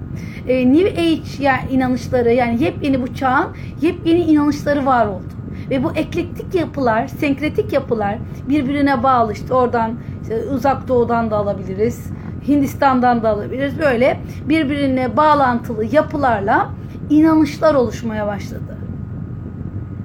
[0.48, 3.48] e, New Age yani inanışları yani yepyeni bu çağın
[3.82, 5.34] yepyeni inanışları var oldu.
[5.70, 8.18] Ve bu eklektik yapılar, senkretik yapılar
[8.50, 12.08] birbirine bağlı işte oradan işte uzak doğudan da alabiliriz.
[12.48, 13.80] Hindistan'dan da alabiliriz.
[13.80, 16.70] Böyle birbirine bağlantılı yapılarla
[17.10, 18.78] inanışlar oluşmaya başladı.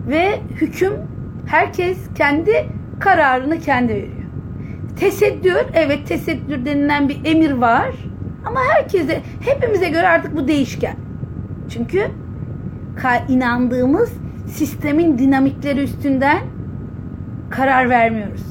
[0.09, 0.93] Ve hüküm
[1.47, 2.67] herkes kendi
[3.01, 4.13] kararını kendi veriyor.
[5.01, 7.95] Tesettür, evet tesettür denilen bir emir var.
[8.45, 10.97] Ama herkese, hepimize göre artık bu değişken.
[11.69, 12.07] Çünkü
[13.29, 14.13] inandığımız
[14.47, 16.39] sistemin dinamikleri üstünden
[17.51, 18.45] karar vermiyoruz.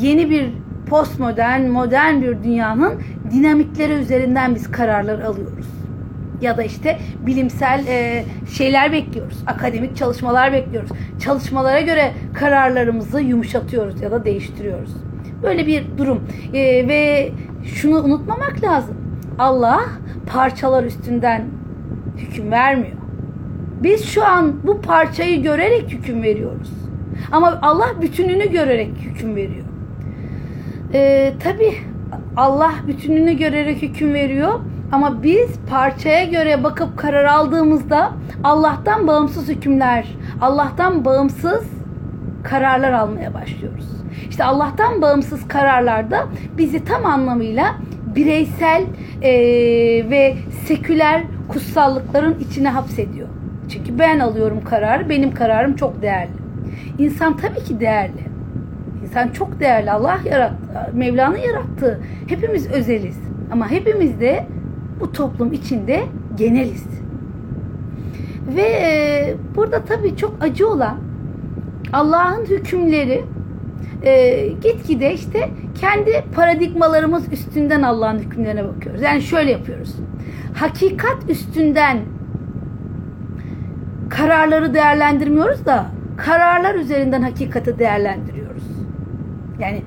[0.00, 0.59] Yeni bir
[0.90, 5.66] postmodern, modern bir dünyanın dinamikleri üzerinden biz kararlar alıyoruz.
[6.40, 9.38] Ya da işte bilimsel e, şeyler bekliyoruz.
[9.46, 10.90] Akademik çalışmalar bekliyoruz.
[11.20, 14.94] Çalışmalara göre kararlarımızı yumuşatıyoruz ya da değiştiriyoruz.
[15.42, 16.28] Böyle bir durum.
[16.54, 17.32] E, ve
[17.64, 18.96] şunu unutmamak lazım.
[19.38, 19.80] Allah
[20.32, 21.44] parçalar üstünden
[22.16, 22.96] hüküm vermiyor.
[23.82, 26.70] Biz şu an bu parçayı görerek hüküm veriyoruz.
[27.32, 29.69] Ama Allah bütününü görerek hüküm veriyor.
[30.94, 31.74] Ee, Tabi
[32.36, 34.60] Allah bütününü görerek hüküm veriyor.
[34.92, 38.12] Ama biz parçaya göre bakıp karar aldığımızda
[38.44, 40.06] Allah'tan bağımsız hükümler,
[40.40, 41.64] Allah'tan bağımsız
[42.42, 43.86] kararlar almaya başlıyoruz.
[44.30, 46.26] İşte Allah'tan bağımsız kararlarda
[46.58, 47.74] bizi tam anlamıyla
[48.16, 48.82] bireysel
[49.22, 49.30] e,
[50.10, 53.28] ve seküler kutsallıkların içine hapsediyor.
[53.68, 56.30] Çünkü ben alıyorum kararı, benim kararım çok değerli.
[56.98, 58.29] İnsan tabii ki değerli.
[59.10, 59.90] İnsan çok değerli.
[59.90, 60.56] Allah yarattı,
[60.92, 62.00] Mevla'nın yarattığı.
[62.26, 63.18] Hepimiz özeliz.
[63.52, 64.46] Ama hepimiz de
[65.00, 66.02] bu toplum içinde
[66.38, 66.86] geneliz.
[68.56, 70.98] Ve e, burada tabii çok acı olan
[71.92, 73.24] Allah'ın hükümleri
[74.02, 75.48] e, gitgide işte
[75.80, 79.02] kendi paradigmalarımız üstünden Allah'ın hükümlerine bakıyoruz.
[79.02, 79.94] Yani şöyle yapıyoruz.
[80.54, 81.98] Hakikat üstünden
[84.08, 88.39] kararları değerlendirmiyoruz da kararlar üzerinden hakikati değerlendiriyoruz.
[89.60, 89.82] Yani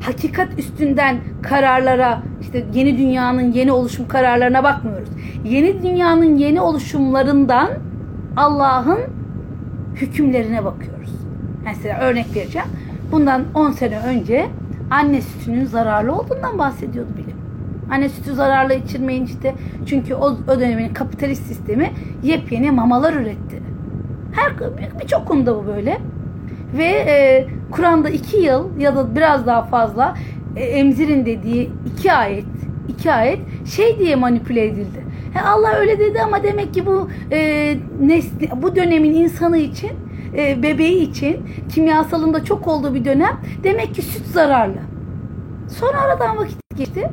[0.00, 5.08] hakikat üstünden kararlara işte yeni dünyanın yeni oluşum kararlarına bakmıyoruz.
[5.44, 7.70] Yeni dünyanın yeni oluşumlarından
[8.36, 8.98] Allah'ın
[9.94, 11.12] hükümlerine bakıyoruz.
[11.64, 12.68] Mesela örnek vereceğim.
[13.12, 14.46] Bundan 10 sene önce
[14.90, 17.36] anne sütünün zararlı olduğundan bahsediyordu bilim.
[17.90, 19.54] Anne sütü zararlı içirmeyin işte.
[19.86, 23.62] Çünkü o, o dönemin kapitalist sistemi yepyeni mamalar üretti.
[24.32, 24.52] Her
[25.00, 25.98] birçok konuda bu böyle.
[26.76, 30.14] Ve e, Kur'an'da iki yıl ya da biraz daha fazla
[30.56, 32.44] e, emzirin dediği iki ayet
[32.88, 35.04] iki ayet şey diye manipüle edildi.
[35.34, 37.38] He, Allah öyle dedi ama demek ki bu e,
[38.00, 39.90] nesli, bu dönemin insanı için
[40.36, 41.36] e, bebeği için
[41.68, 44.78] kimyasalında çok olduğu bir dönem demek ki süt zararlı.
[45.68, 47.10] Sonra aradan vakit geçti.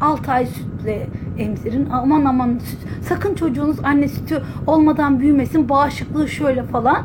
[0.00, 1.06] 6 ay sütle
[1.38, 1.88] emzirin.
[1.90, 2.78] Aman aman süt.
[3.08, 5.68] Sakın çocuğunuz anne sütü olmadan büyümesin.
[5.68, 7.02] Bağışıklığı şöyle falan.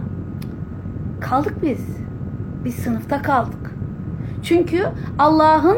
[1.21, 2.00] Kaldık biz.
[2.65, 3.71] Biz sınıfta kaldık.
[4.43, 4.86] Çünkü
[5.19, 5.78] Allah'ın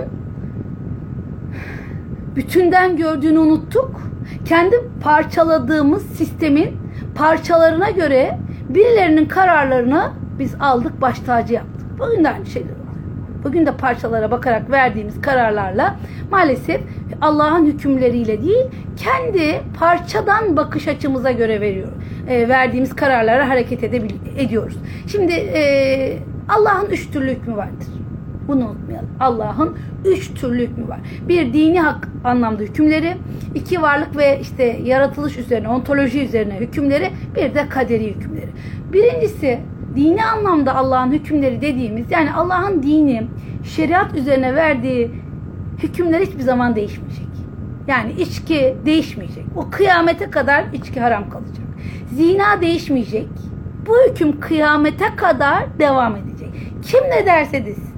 [2.35, 4.01] bütünden gördüğünü unuttuk.
[4.45, 6.77] Kendi parçaladığımız sistemin
[7.15, 11.85] parçalarına göre birilerinin kararlarını biz aldık baş tacı yaptık.
[11.99, 12.82] Bugün de aynı şeyler.
[13.43, 15.95] Bugün de parçalara bakarak verdiğimiz kararlarla
[16.31, 16.81] maalesef
[17.21, 18.65] Allah'ın hükümleriyle değil
[18.97, 21.87] kendi parçadan bakış açımıza göre veriyor.
[22.29, 23.83] E, verdiğimiz kararlara hareket
[24.37, 24.77] ediyoruz.
[25.07, 26.17] Şimdi e,
[26.49, 27.87] Allah'ın üç türlü hükmü vardır.
[28.47, 29.09] Bunu unutmayalım.
[29.19, 30.99] Allah'ın üç türlü hükmü var.
[31.27, 33.17] Bir dini hak anlamda hükümleri,
[33.55, 38.49] iki varlık ve işte yaratılış üzerine, ontoloji üzerine hükümleri, bir de kaderi hükümleri.
[38.93, 39.59] Birincisi
[39.95, 43.27] dini anlamda Allah'ın hükümleri dediğimiz yani Allah'ın dini
[43.63, 45.11] şeriat üzerine verdiği
[45.77, 47.27] hükümler hiçbir zaman değişmeyecek.
[47.87, 49.45] Yani içki değişmeyecek.
[49.55, 51.65] O kıyamete kadar içki haram kalacak.
[52.11, 53.27] Zina değişmeyecek.
[53.87, 56.49] Bu hüküm kıyamete kadar devam edecek.
[56.83, 57.93] Kim ne derse desin.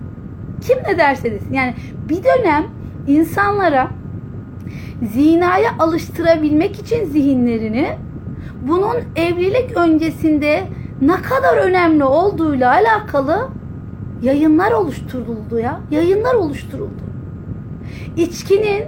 [0.67, 1.53] Kim ne derse desin.
[1.53, 1.73] Yani
[2.09, 2.65] bir dönem
[3.07, 3.87] insanlara
[5.13, 7.89] zinaya alıştırabilmek için zihinlerini
[8.67, 10.63] bunun evlilik öncesinde
[11.01, 13.47] ne kadar önemli olduğuyla alakalı
[14.21, 15.79] yayınlar oluşturuldu ya.
[15.91, 17.05] Yayınlar oluşturuldu.
[18.17, 18.83] İçkinin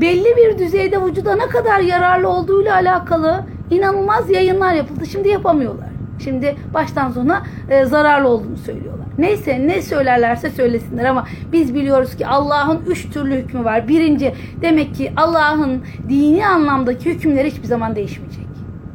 [0.00, 5.06] belli bir düzeyde vücuda ne kadar yararlı olduğuyla alakalı inanılmaz yayınlar yapıldı.
[5.06, 5.88] Şimdi yapamıyorlar.
[6.24, 9.06] Şimdi baştan sona e, zararlı olduğunu söylüyorlar.
[9.18, 13.88] Neyse ne söylerlerse söylesinler ama biz biliyoruz ki Allah'ın üç türlü hükmü var.
[13.88, 18.46] Birinci demek ki Allah'ın dini anlamdaki hükümleri hiçbir zaman değişmeyecek.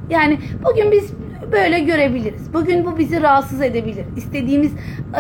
[0.09, 1.13] Yani bugün biz
[1.51, 2.53] böyle görebiliriz.
[2.53, 4.05] Bugün bu bizi rahatsız edebilir.
[4.17, 4.71] İstediğimiz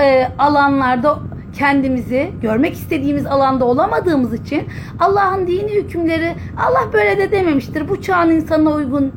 [0.01, 1.19] e, alanlarda
[1.53, 4.67] kendimizi görmek istediğimiz alanda olamadığımız için
[4.99, 7.89] Allah'ın dini hükümleri Allah böyle de dememiştir.
[7.89, 9.11] Bu çağın insanına uygun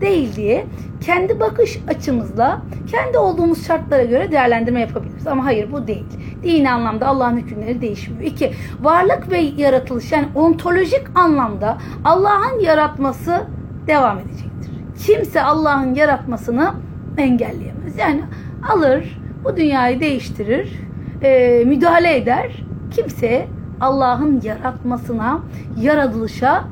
[0.00, 0.66] değil diye
[1.00, 5.26] kendi bakış açımızla kendi olduğumuz şartlara göre değerlendirme yapabiliriz.
[5.26, 6.06] Ama hayır bu değil.
[6.42, 8.22] Dini anlamda Allah'ın hükümleri değişmiyor.
[8.22, 13.46] İki, varlık ve yaratılış yani ontolojik anlamda Allah'ın yaratması
[13.86, 14.75] devam edecektir.
[14.98, 16.74] Kimse Allah'ın yaratmasını
[17.16, 17.98] engelleyemez.
[17.98, 18.22] Yani
[18.72, 20.80] alır, bu dünyayı değiştirir,
[21.22, 22.64] e, müdahale eder.
[22.90, 23.46] Kimse
[23.80, 25.40] Allah'ın yaratmasına,
[25.80, 26.64] yaratılışa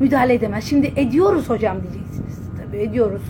[0.00, 0.64] müdahale edemez.
[0.64, 2.38] Şimdi ediyoruz hocam diyeceksiniz.
[2.62, 3.22] Tabii ediyoruz.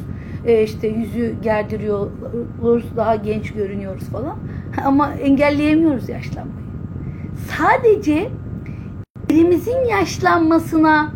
[0.47, 4.37] E, işte yüzü gerdiriyoruz, daha genç görünüyoruz falan.
[4.85, 6.69] Ama engelleyemiyoruz yaşlanmayı.
[7.59, 8.29] Sadece
[9.31, 11.13] elimizin yaşlanmasına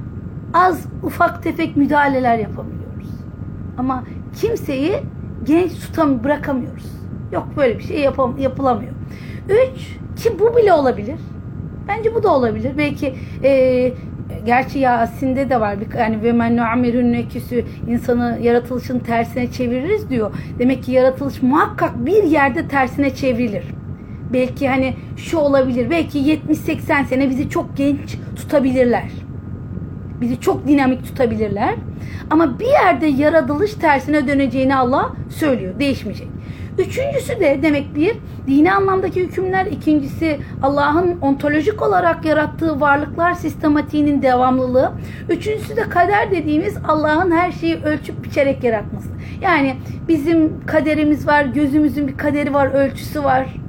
[0.55, 2.82] az ufak tefek müdahaleler yapabiliyoruz.
[3.79, 4.05] Ama
[4.41, 4.95] kimseyi
[5.45, 6.93] genç tutam bırakamıyoruz.
[7.33, 8.93] Yok böyle bir şey yapam yapılamıyor.
[9.49, 11.17] Üç, ki bu bile olabilir.
[11.89, 12.73] Bence bu da olabilir.
[12.79, 13.93] Belki e,
[14.47, 15.77] gerçi Yasin'de de var.
[15.99, 20.35] Yani ve men nu'amirun neküsü insanı yaratılışın tersine çeviririz diyor.
[20.59, 23.65] Demek ki yaratılış muhakkak bir yerde tersine çevrilir.
[24.33, 25.91] Belki hani şu olabilir.
[25.91, 29.05] Belki 70-80 sene bizi çok genç tutabilirler.
[30.23, 31.75] Bizi çok dinamik tutabilirler.
[32.31, 35.79] Ama bir yerde yaratılış tersine döneceğini Allah söylüyor.
[35.79, 36.29] Değişmeyecek.
[36.79, 39.67] Üçüncüsü de demek bir dini anlamdaki hükümler.
[39.67, 44.93] ikincisi Allah'ın ontolojik olarak yarattığı varlıklar sistematiğinin devamlılığı.
[45.29, 49.09] Üçüncüsü de kader dediğimiz Allah'ın her şeyi ölçüp biçerek yaratması.
[49.41, 49.77] Yani
[50.09, 53.62] bizim kaderimiz var, gözümüzün bir kaderi var, ölçüsü var.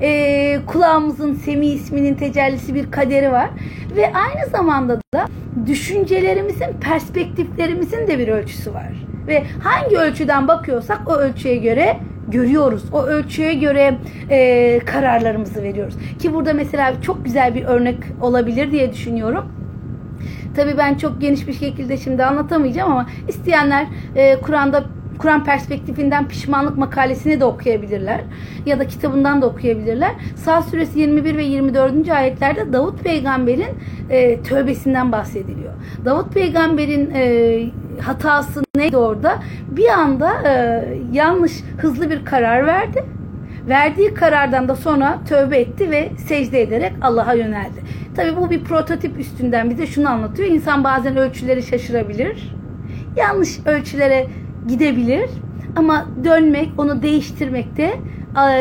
[0.00, 3.50] Ee, kulağımızın Semi isminin tecellisi bir kaderi var.
[3.96, 5.26] Ve aynı zamanda da
[5.66, 8.92] düşüncelerimizin, perspektiflerimizin de bir ölçüsü var.
[9.26, 11.96] Ve hangi ölçüden bakıyorsak o ölçüye göre
[12.28, 12.84] görüyoruz.
[12.92, 13.98] O ölçüye göre
[14.30, 15.94] e, kararlarımızı veriyoruz.
[16.18, 19.52] Ki burada mesela çok güzel bir örnek olabilir diye düşünüyorum.
[20.56, 24.84] Tabii ben çok geniş bir şekilde şimdi anlatamayacağım ama isteyenler e, Kur'an'da
[25.20, 28.20] Kur'an perspektifinden pişmanlık makalesini de okuyabilirler.
[28.66, 30.10] Ya da kitabından da okuyabilirler.
[30.36, 32.08] Sağ suresi 21 ve 24.
[32.08, 33.68] ayetlerde Davut peygamberin
[34.10, 35.72] e, tövbesinden bahsediliyor.
[36.04, 39.38] Davut peygamberin e, hatası neydi orada?
[39.70, 43.04] Bir anda e, yanlış hızlı bir karar verdi.
[43.68, 47.80] Verdiği karardan da sonra tövbe etti ve secde ederek Allah'a yöneldi.
[48.16, 50.48] Tabii bu bir prototip üstünden bize şunu anlatıyor.
[50.48, 52.54] İnsan bazen ölçüleri şaşırabilir.
[53.16, 54.26] Yanlış ölçülere
[54.68, 55.30] gidebilir
[55.76, 57.94] ama dönmek, onu değiştirmek de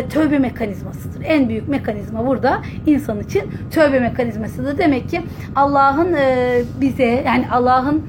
[0.09, 1.21] tövbe mekanizmasıdır.
[1.25, 4.77] En büyük mekanizma burada insan için tövbe mekanizmasıdır.
[4.77, 5.21] Demek ki
[5.55, 6.15] Allah'ın
[6.81, 8.03] bize yani Allah'ın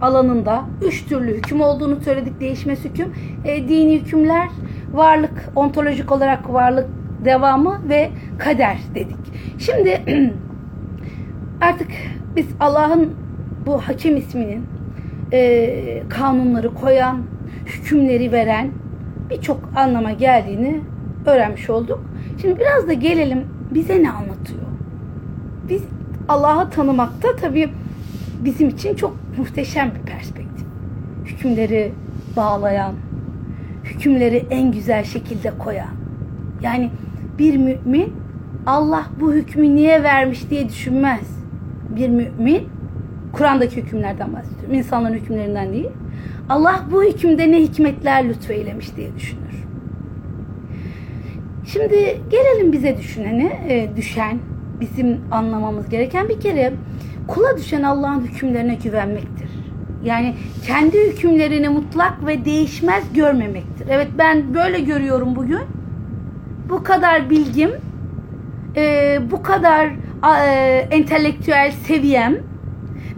[0.00, 2.40] alanında üç türlü hüküm olduğunu söyledik.
[2.40, 4.48] Değişmez hüküm, dini hükümler,
[4.92, 6.86] varlık, ontolojik olarak varlık
[7.24, 9.16] devamı ve kader dedik.
[9.58, 10.02] Şimdi
[11.60, 11.88] artık
[12.36, 13.14] biz Allah'ın
[13.66, 14.64] bu hakim isminin
[15.32, 17.22] e, kanunları koyan,
[17.66, 18.70] hükümleri veren
[19.30, 20.80] birçok anlama geldiğini
[21.26, 22.04] öğrenmiş olduk.
[22.40, 24.62] Şimdi biraz da gelelim bize ne anlatıyor?
[25.68, 25.82] Biz
[26.28, 27.70] Allah'ı tanımakta tabii
[28.44, 30.66] bizim için çok muhteşem bir perspektif.
[31.24, 31.92] Hükümleri
[32.36, 32.94] bağlayan,
[33.84, 35.94] hükümleri en güzel şekilde koyan.
[36.62, 36.90] Yani
[37.38, 38.12] bir mümin
[38.66, 41.40] Allah bu hükmü niye vermiş diye düşünmez.
[41.96, 42.68] Bir mümin
[43.32, 44.74] Kur'an'daki hükümlerden bahsediyorum.
[44.74, 45.90] İnsanların hükümlerinden değil.
[46.48, 49.64] Allah bu hükümde ne hikmetler lütfeylemiş diye düşünür.
[51.66, 54.38] Şimdi gelelim bize düşünene, e, düşen,
[54.80, 56.72] bizim anlamamız gereken bir kere
[57.28, 59.50] kula düşen Allah'ın hükümlerine güvenmektir.
[60.04, 60.34] Yani
[60.66, 63.86] kendi hükümlerini mutlak ve değişmez görmemektir.
[63.90, 65.60] Evet ben böyle görüyorum bugün.
[66.68, 67.70] Bu kadar bilgim,
[68.76, 69.86] e, bu kadar
[70.46, 72.49] e, entelektüel seviyem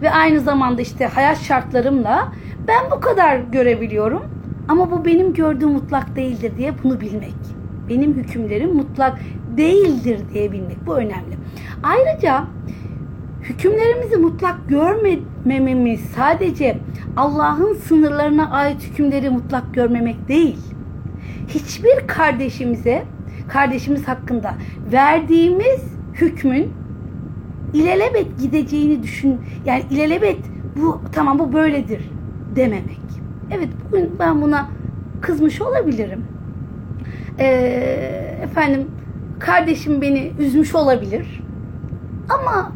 [0.03, 2.33] ve aynı zamanda işte hayat şartlarımla
[2.67, 4.23] ben bu kadar görebiliyorum.
[4.67, 7.33] Ama bu benim gördüğüm mutlak değildir diye bunu bilmek.
[7.89, 9.19] Benim hükümlerim mutlak
[9.57, 10.85] değildir diye bilmek.
[10.85, 11.37] Bu önemli.
[11.83, 12.43] Ayrıca
[13.41, 16.77] hükümlerimizi mutlak görmememiz sadece
[17.17, 20.59] Allah'ın sınırlarına ait hükümleri mutlak görmemek değil.
[21.47, 23.03] Hiçbir kardeşimize,
[23.47, 24.53] kardeşimiz hakkında
[24.91, 25.81] verdiğimiz
[26.13, 26.73] hükmün
[27.73, 29.41] ilelebet gideceğini düşün.
[29.65, 30.37] Yani ilelebet
[30.75, 32.09] bu tamam bu böyledir
[32.55, 32.99] dememek.
[33.51, 34.69] Evet bugün ben buna
[35.21, 36.25] kızmış olabilirim.
[37.39, 38.87] Ee, efendim
[39.39, 41.41] kardeşim beni üzmüş olabilir.
[42.29, 42.71] Ama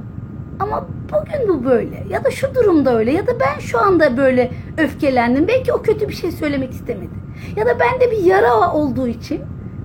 [0.60, 4.52] ama bugün bu böyle ya da şu durumda öyle ya da ben şu anda böyle
[4.78, 5.48] öfkelendim.
[5.48, 7.18] Belki o kötü bir şey söylemek istemedi.
[7.56, 9.42] Ya da bende bir yara olduğu için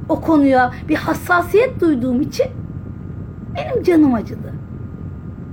[0.08, 2.46] o konuya bir hassasiyet duyduğum için
[3.56, 4.61] benim canım acıdı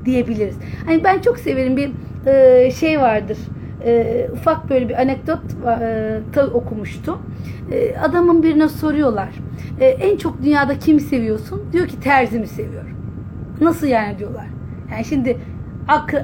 [0.05, 0.55] diyebiliriz.
[0.85, 1.91] Hani ben çok severim bir
[2.25, 3.37] e, şey vardır.
[3.85, 5.39] E, ufak böyle bir anekdot
[6.35, 7.17] e, okumuştum.
[7.71, 9.29] E, adamın birine soruyorlar.
[9.79, 11.61] E, en çok dünyada kimi seviyorsun?
[11.73, 12.97] Diyor ki terzimi seviyorum.
[13.61, 14.45] Nasıl yani diyorlar.
[14.91, 15.37] Yani şimdi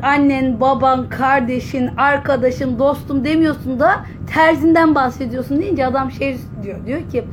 [0.04, 6.78] annen, baban, kardeşin, arkadaşın, dostum demiyorsun da terzinden bahsediyorsun deyince adam şey diyor.
[6.86, 7.24] Diyor ki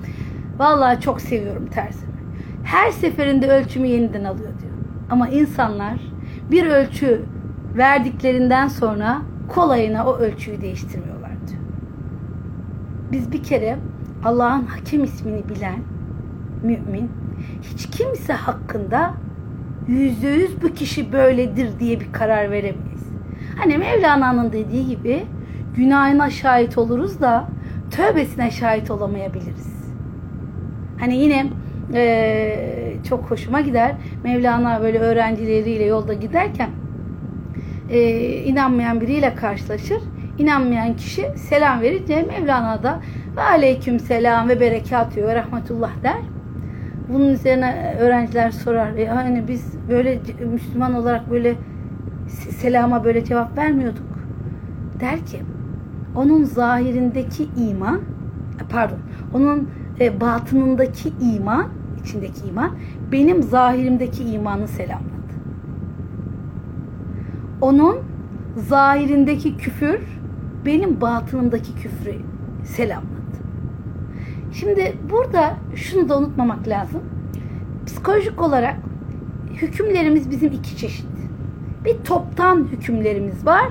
[0.59, 2.13] vallahi çok seviyorum terzimi.
[2.65, 4.73] Her seferinde ölçümü yeniden alıyor diyor.
[5.11, 6.12] Ama insanlar
[6.53, 7.23] bir ölçü
[7.77, 11.61] verdiklerinden sonra kolayına o ölçüyü değiştirmiyorlar diyor.
[13.13, 13.79] Biz bir kere
[14.25, 15.79] Allah'ın hakem ismini bilen
[16.63, 17.11] mümin
[17.63, 19.15] hiç kimse hakkında
[19.89, 23.03] yüzde yüz bu kişi böyledir diye bir karar veremeyiz.
[23.59, 25.25] Hani Mevlana'nın dediği gibi
[25.77, 27.49] günahına şahit oluruz da
[27.91, 29.73] tövbesine şahit olamayabiliriz.
[31.01, 31.47] Hani yine
[31.95, 33.95] e, çok hoşuma gider.
[34.25, 36.71] Mevlana böyle öğrencileriyle yolda giderken
[37.91, 39.99] e, inanmayan biriyle karşılaşır.
[40.39, 43.01] İnanmayan kişi selam verince Mevlana da
[43.37, 46.21] ve aleyküm selam ve berekat ve rahmetullah der.
[47.09, 48.97] Bunun üzerine öğrenciler sorar.
[48.97, 50.19] E, hani biz böyle
[50.53, 51.55] Müslüman olarak böyle
[52.51, 54.07] selama böyle cevap vermiyorduk.
[55.01, 55.41] Der ki
[56.17, 58.01] onun zahirindeki iman
[58.71, 58.99] pardon
[59.35, 59.69] onun
[60.01, 61.67] e, batınındaki iman
[62.05, 62.71] içindeki iman
[63.13, 65.13] benim zahirimdeki imanı selamladı.
[67.61, 67.97] Onun
[68.57, 70.01] zahirindeki küfür
[70.67, 72.15] benim batınımdaki küfrü
[72.65, 73.13] selamladı.
[74.53, 77.01] Şimdi burada şunu da unutmamak lazım.
[77.87, 78.77] Psikolojik olarak
[79.55, 81.07] hükümlerimiz bizim iki çeşit.
[81.85, 83.69] Bir toptan hükümlerimiz var,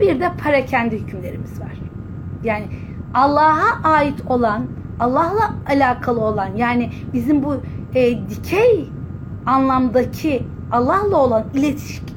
[0.00, 1.72] bir de parakende hükümlerimiz var.
[2.44, 2.66] Yani
[3.14, 4.66] Allah'a ait olan,
[5.00, 7.56] Allah'la alakalı olan yani bizim bu
[7.94, 8.88] e, dikey
[9.46, 10.42] anlamdaki
[10.72, 11.44] Allah'la olan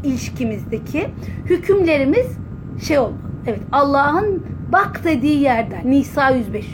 [0.04, 1.10] ilişkimizdeki
[1.46, 2.28] hükümlerimiz
[2.88, 3.14] şey oldu.
[3.48, 6.66] Evet Allah'ın bak dediği yerden Nisa 105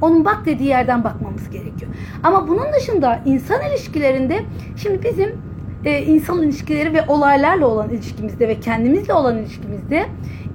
[0.00, 1.92] onun bak dediği yerden bakmamız gerekiyor.
[2.22, 4.44] Ama bunun dışında insan ilişkilerinde
[4.76, 5.36] şimdi bizim
[5.84, 10.06] e, insan ilişkileri ve olaylarla olan ilişkimizde ve kendimizle olan ilişkimizde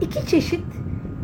[0.01, 0.63] iki çeşit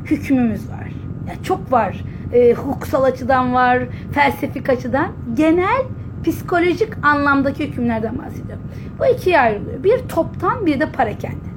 [0.06, 0.99] hükmümüz var.
[1.44, 2.04] Çok var.
[2.34, 5.08] E, hukuksal açıdan var, felsefik açıdan.
[5.34, 5.82] Genel
[6.24, 8.64] psikolojik anlamdaki hükümlerden bahsediyorum.
[9.00, 9.84] Bu ikiye ayrılıyor.
[9.84, 11.50] Bir toptan bir de parakende.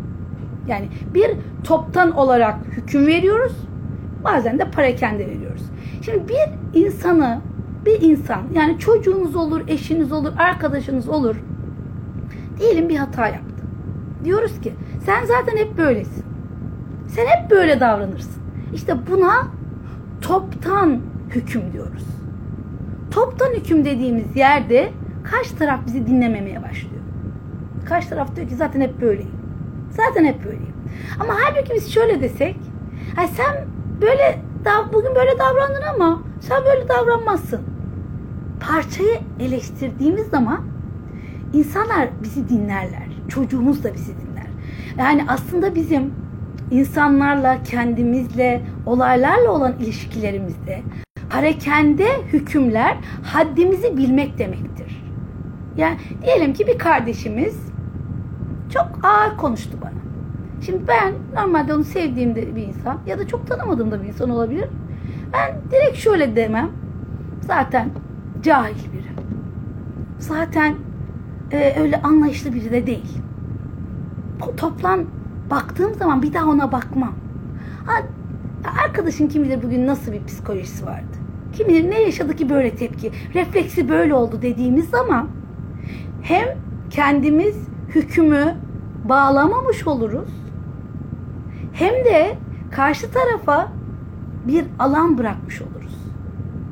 [0.68, 1.30] Yani bir
[1.64, 3.52] toptan olarak hüküm veriyoruz.
[4.24, 5.62] Bazen de parakende veriyoruz.
[6.02, 7.40] Şimdi bir insanı
[7.86, 11.36] bir insan yani çocuğunuz olur, eşiniz olur, arkadaşınız olur.
[12.58, 13.64] Diyelim bir hata yaptı.
[14.24, 14.72] Diyoruz ki
[15.04, 16.24] sen zaten hep böylesin.
[17.08, 18.42] Sen hep böyle davranırsın.
[18.74, 19.46] İşte buna
[20.22, 21.00] toptan
[21.30, 22.04] hüküm diyoruz.
[23.10, 24.90] Toptan hüküm dediğimiz yerde
[25.24, 27.02] karşı taraf bizi dinlememeye başlıyor.
[27.84, 29.34] Karşı taraf diyor ki zaten hep böyleyim.
[29.90, 30.74] Zaten hep böyleyim.
[31.20, 32.56] Ama halbuki biz şöyle desek,
[33.36, 33.66] sen
[34.00, 34.38] böyle
[34.92, 37.60] bugün böyle davrandın ama sen böyle davranmazsın.
[38.60, 40.60] Parçayı eleştirdiğimiz zaman
[41.52, 43.06] insanlar bizi dinlerler.
[43.28, 44.46] Çocuğumuz da bizi dinler.
[44.98, 46.14] Yani aslında bizim
[46.72, 50.82] insanlarla, kendimizle, olaylarla olan ilişkilerimizde
[51.28, 55.04] harekende hükümler haddimizi bilmek demektir.
[55.76, 57.56] Yani diyelim ki bir kardeşimiz
[58.72, 60.02] çok ağır konuştu bana.
[60.66, 64.68] Şimdi ben normalde onu sevdiğim bir insan ya da çok tanımadığım da bir insan olabilir.
[65.32, 66.70] Ben direkt şöyle demem.
[67.40, 67.88] Zaten
[68.42, 69.12] cahil biri.
[70.18, 70.74] Zaten
[71.52, 73.18] e, öyle anlayışlı biri de değil.
[74.56, 75.04] Toplan
[75.52, 77.14] baktığım zaman bir daha ona bakmam.
[77.86, 77.92] Ha,
[78.84, 81.16] arkadaşın kim bilir bugün nasıl bir psikolojisi vardı.
[81.52, 83.12] Kim bilir ne yaşadı ki böyle tepki.
[83.34, 85.28] Refleksi böyle oldu dediğimiz zaman
[86.22, 86.48] hem
[86.90, 87.56] kendimiz
[87.88, 88.54] hükmü
[89.04, 90.30] bağlamamış oluruz
[91.72, 92.36] hem de
[92.70, 93.72] karşı tarafa
[94.46, 95.96] bir alan bırakmış oluruz.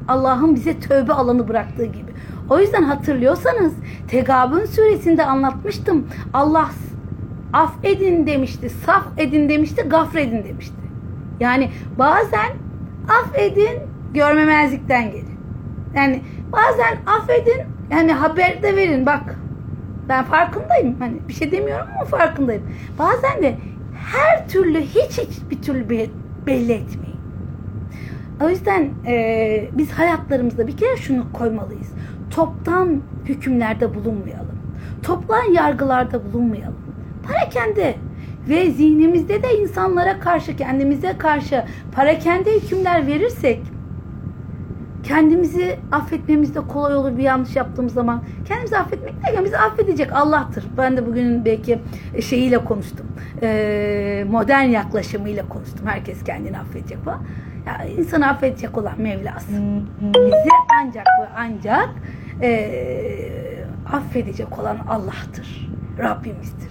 [0.08, 2.10] Allah'ın bize tövbe alanı bıraktığı gibi.
[2.50, 3.72] O yüzden hatırlıyorsanız
[4.08, 6.06] Tegabun suresinde anlatmıştım.
[6.32, 6.70] Allah
[7.52, 10.74] affedin demişti, saf edin demişti, gafredin demişti.
[11.40, 12.50] Yani bazen
[13.08, 13.78] affedin
[14.14, 15.40] görmemezlikten gelin.
[15.94, 16.22] Yani
[16.52, 19.36] bazen affedin yani haber de verin bak
[20.08, 20.96] ben farkındayım.
[20.98, 22.62] Hani bir şey demiyorum ama farkındayım.
[22.98, 23.56] Bazen de
[23.94, 25.88] her türlü hiç hiç bir türlü
[26.46, 27.20] belli etmeyin.
[28.42, 31.92] O yüzden e, biz hayatlarımızda bir kere şunu koymalıyız.
[32.30, 34.58] Toptan hükümlerde bulunmayalım.
[35.02, 36.89] Toplan yargılarda bulunmayalım.
[37.22, 37.94] Parakende
[38.48, 43.60] ve zihnimizde de insanlara karşı, kendimize karşı parakende hükümler verirsek
[45.02, 48.22] kendimizi affetmemiz de kolay olur bir yanlış yaptığımız zaman.
[48.44, 50.64] Kendimizi affetmek derken bizi affedecek Allah'tır.
[50.76, 51.78] Ben de bugün belki
[52.22, 53.06] şeyiyle konuştum.
[53.42, 55.86] Ee, modern yaklaşımıyla konuştum.
[55.86, 57.22] Herkes kendini affedecek falan.
[57.66, 59.52] Ya, insanı affedecek olan Mevlası.
[60.00, 60.50] Bizi
[60.82, 61.88] ancak ve ancak
[62.42, 62.70] e,
[63.92, 65.70] affedecek olan Allah'tır.
[65.98, 66.69] Rabbimizdir.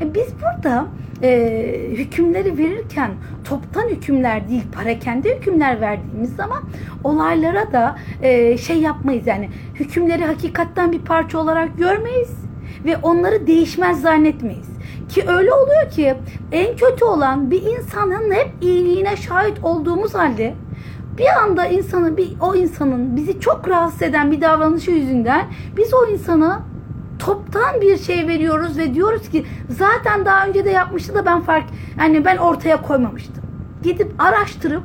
[0.00, 0.86] E, biz burada
[1.22, 3.10] e, hükümleri verirken
[3.44, 6.62] toptan hükümler değil parakende hükümler verdiğimiz zaman
[7.04, 12.30] olaylara da e, şey yapmayız yani hükümleri hakikatten bir parça olarak görmeyiz
[12.84, 14.68] ve onları değişmez zannetmeyiz.
[15.08, 16.14] Ki öyle oluyor ki
[16.52, 20.54] en kötü olan bir insanın hep iyiliğine şahit olduğumuz halde
[21.18, 26.06] bir anda insanın bir o insanın bizi çok rahatsız eden bir davranışı yüzünden biz o
[26.06, 26.62] insana
[27.18, 31.64] toptan bir şey veriyoruz ve diyoruz ki zaten daha önce de yapmıştı da ben fark
[31.98, 33.44] yani ben ortaya koymamıştım.
[33.82, 34.82] Gidip araştırıp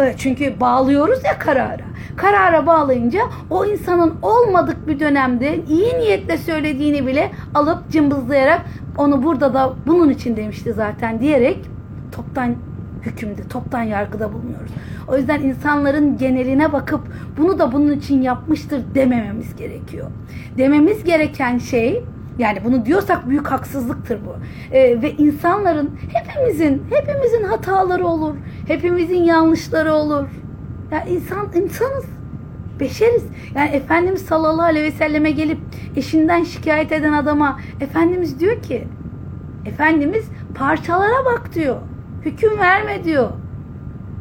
[0.00, 1.88] e, çünkü bağlıyoruz ya karara.
[2.16, 3.20] Karara bağlayınca
[3.50, 8.60] o insanın olmadık bir dönemde iyi niyetle söylediğini bile alıp cımbızlayarak
[8.96, 11.58] onu burada da bunun için demişti zaten diyerek
[12.12, 12.56] toptan
[13.02, 14.70] hükümde, toptan yargıda bulunuyoruz.
[15.08, 17.00] O yüzden insanların geneline bakıp
[17.36, 20.06] bunu da bunun için yapmıştır demememiz gerekiyor.
[20.58, 22.04] Dememiz gereken şey
[22.38, 24.36] yani bunu diyorsak büyük haksızlıktır bu.
[24.74, 28.34] Ee, ve insanların hepimizin hepimizin hataları olur.
[28.68, 30.26] Hepimizin yanlışları olur.
[30.92, 32.04] Ya insan insanız.
[32.80, 33.24] Beşeriz.
[33.54, 35.58] Yani Efendimiz sallallahu aleyhi ve selleme gelip
[35.96, 38.84] eşinden şikayet eden adama Efendimiz diyor ki
[39.66, 40.24] Efendimiz
[40.54, 41.76] parçalara bak diyor.
[42.28, 43.30] Hüküm verme diyor.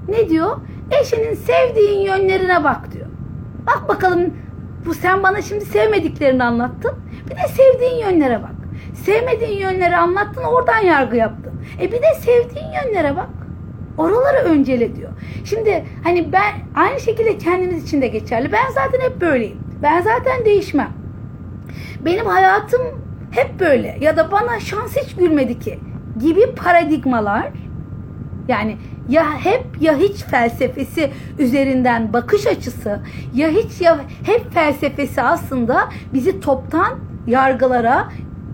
[0.08, 0.58] Ne diyor?
[1.02, 3.06] Eşinin sevdiğin yönlerine bak diyor.
[3.68, 4.34] Bak bakalım
[4.86, 6.92] bu sen bana şimdi sevmediklerini anlattın.
[7.30, 8.52] Bir de sevdiğin yönlere bak.
[8.94, 11.54] Sevmediğin yönleri anlattın oradan yargı yaptın.
[11.82, 13.30] E bir de sevdiğin yönlere bak.
[13.98, 15.12] Oraları öncele diyor.
[15.46, 18.52] Şimdi hani ben aynı şekilde kendimiz için de geçerli.
[18.52, 19.58] Ben zaten hep böyleyim.
[19.84, 20.92] Ben zaten değişmem.
[22.06, 22.82] Benim hayatım
[23.32, 25.80] hep böyle ya da bana şans hiç gülmedi ki
[26.20, 27.48] gibi paradigmalar
[28.48, 28.78] yani
[29.10, 33.00] ya hep ya hiç felsefesi üzerinden bakış açısı
[33.34, 38.08] ya hiç ya hep felsefesi aslında bizi toptan yargılara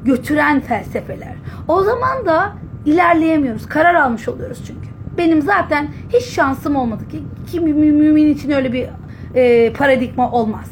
[0.05, 1.35] götüren felsefeler.
[1.67, 2.53] O zaman da
[2.85, 3.65] ilerleyemiyoruz.
[3.65, 4.89] Karar almış oluyoruz çünkü.
[5.17, 7.19] Benim zaten hiç şansım olmadı ki.
[7.51, 8.87] Kim mümin için öyle bir
[9.35, 10.71] e, paradigma olmaz.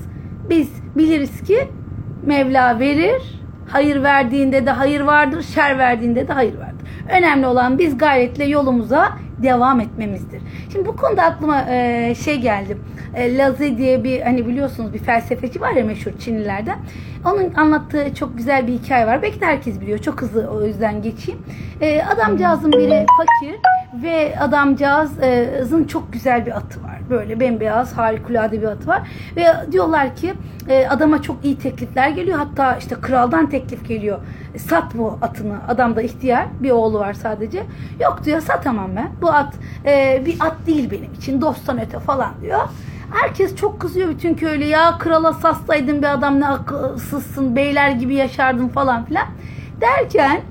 [0.49, 1.67] Biz biliriz ki
[2.25, 6.70] Mevla verir, hayır verdiğinde de hayır vardır, şer verdiğinde de hayır vardır.
[7.17, 9.11] Önemli olan biz gayretle yolumuza
[9.43, 10.41] devam etmemizdir.
[10.71, 12.77] Şimdi bu konuda aklıma e, şey geldi.
[13.15, 16.77] E, Lazi diye bir hani biliyorsunuz bir felsefeci var ya meşhur Çinlilerden.
[17.25, 19.21] Onun anlattığı çok güzel bir hikaye var.
[19.21, 19.97] Belki de herkes biliyor.
[19.97, 21.41] Çok hızlı o yüzden geçeyim.
[21.81, 23.55] E, adamcağızın biri fakir
[24.03, 26.99] ve adamcağızın çok güzel bir atı var.
[27.09, 29.01] Böyle bembeyaz harikulade bir atı var.
[29.35, 30.33] Ve diyorlar ki
[30.69, 32.37] e, adama çok iyi teklifler geliyor.
[32.37, 34.19] Hatta işte kraldan teklif geliyor.
[34.57, 35.57] Sat bu atını.
[35.67, 36.47] Adam da ihtiyar.
[36.59, 37.63] Bir oğlu var sadece.
[37.99, 39.09] Yok diyor satamam ben.
[39.21, 39.53] Bu at
[39.85, 41.41] e, bir at değil benim için.
[41.41, 42.59] Dosttan öte falan diyor.
[43.13, 44.63] Herkes çok kızıyor bütün köylü.
[44.63, 47.55] Ya krala satsaydın bir adam ne akılsızsın.
[47.55, 49.27] Beyler gibi yaşardın falan filan.
[49.81, 50.41] Derken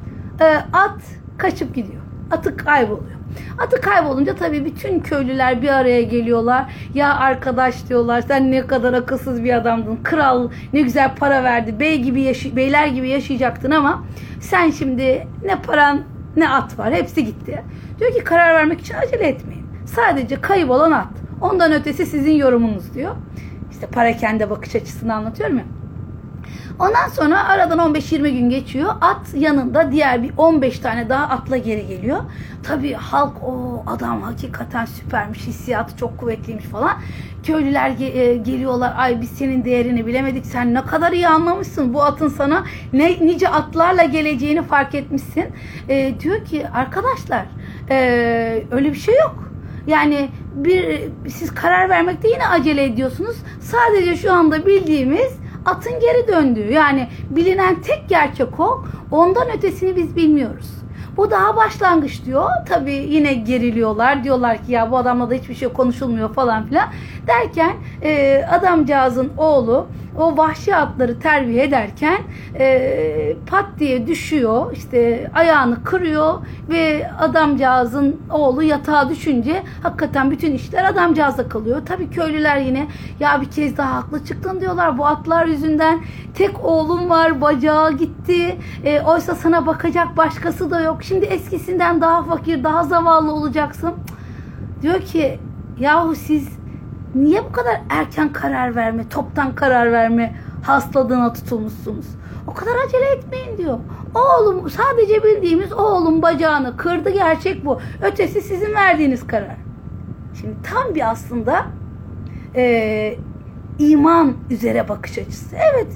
[0.40, 1.00] e, at
[1.38, 2.02] kaçıp gidiyor.
[2.30, 3.20] Atı kayboluyor.
[3.58, 6.72] Atı kaybolunca tabii bütün köylüler bir araya geliyorlar.
[6.94, 9.98] Ya arkadaş diyorlar sen ne kadar akılsız bir adamdın.
[10.02, 11.80] Kral ne güzel para verdi.
[11.80, 14.04] Bey gibi yaşı beyler gibi yaşayacaktın ama
[14.40, 16.00] sen şimdi ne paran
[16.36, 16.94] ne at var.
[16.94, 17.62] Hepsi gitti.
[18.00, 19.66] Diyor ki karar vermek için acele etmeyin.
[19.86, 21.08] Sadece kaybolan at.
[21.40, 23.14] Ondan ötesi sizin yorumunuz diyor.
[23.70, 25.64] İşte parakende bakış açısını anlatıyorum ya.
[26.78, 28.92] Ondan sonra aradan 15-20 gün geçiyor.
[29.00, 32.18] At yanında diğer bir 15 tane daha atla geri geliyor.
[32.62, 36.92] Tabii halk o adam hakikaten süpermiş, hissiyatı çok kuvvetliymiş falan.
[37.42, 38.94] Köylüler ge- e, geliyorlar.
[38.96, 40.46] Ay biz senin değerini bilemedik.
[40.46, 41.94] Sen ne kadar iyi anlamışsın.
[41.94, 45.44] Bu atın sana ne nice atlarla geleceğini fark etmişsin.
[45.88, 47.44] E, diyor ki arkadaşlar
[47.90, 47.96] e,
[48.70, 49.49] öyle bir şey yok.
[49.86, 53.36] Yani bir siz karar vermekte yine acele ediyorsunuz.
[53.60, 55.32] Sadece şu anda bildiğimiz
[55.64, 56.72] atın geri döndüğü.
[56.72, 58.84] Yani bilinen tek gerçek o.
[59.10, 60.70] Ondan ötesini biz bilmiyoruz.
[61.16, 62.50] Bu daha başlangıç diyor.
[62.68, 64.24] Tabii yine geriliyorlar.
[64.24, 66.88] Diyorlar ki ya bu adamla da hiçbir şey konuşulmuyor falan filan.
[67.26, 69.86] Derken e, adamcağızın oğlu
[70.18, 72.18] o vahşi atları terbiye ederken
[72.58, 74.72] e, pat diye düşüyor.
[74.72, 76.34] işte ayağını kırıyor
[76.68, 81.82] ve adamcağızın oğlu yatağa düşünce hakikaten bütün işler adamcağıza kalıyor.
[81.86, 82.86] Tabii köylüler yine
[83.20, 84.98] ya bir kez daha haklı çıktın diyorlar.
[84.98, 86.00] Bu atlar yüzünden
[86.34, 88.56] tek oğlum var bacağı gitti.
[88.84, 91.02] E, oysa sana bakacak başkası da yok.
[91.02, 93.94] Şimdi eskisinden daha fakir daha zavallı olacaksın.
[94.82, 95.38] Diyor ki
[95.78, 96.59] yahu siz
[97.14, 102.06] niye bu kadar erken karar verme, toptan karar verme hastalığına tutulmuşsunuz?
[102.46, 103.78] O kadar acele etmeyin diyor.
[104.14, 107.80] Oğlum sadece bildiğimiz oğlum bacağını kırdı gerçek bu.
[108.02, 109.56] Ötesi sizin verdiğiniz karar.
[110.40, 111.66] Şimdi tam bir aslında
[112.56, 113.14] e,
[113.78, 115.56] iman üzere bakış açısı.
[115.72, 115.88] Evet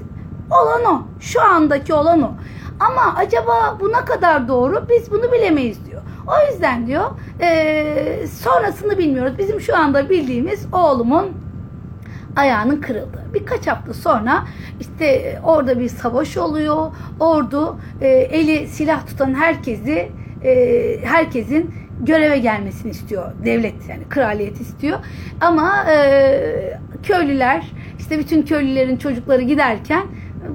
[0.51, 1.01] olan o.
[1.19, 2.31] Şu andaki olan o.
[2.79, 6.01] Ama acaba bu ne kadar doğru biz bunu bilemeyiz diyor.
[6.27, 7.11] O yüzden diyor
[7.41, 9.37] e, sonrasını bilmiyoruz.
[9.37, 11.31] Bizim şu anda bildiğimiz oğlumun
[12.35, 13.25] ayağının kırıldı.
[13.33, 14.43] Birkaç hafta sonra
[14.79, 16.91] işte orada bir savaş oluyor.
[17.19, 20.11] Ordu e, eli silah tutan herkesi
[20.43, 23.31] e, herkesin göreve gelmesini istiyor.
[23.45, 24.99] Devlet yani kraliyet istiyor.
[25.41, 30.03] Ama e, köylüler işte bütün köylülerin çocukları giderken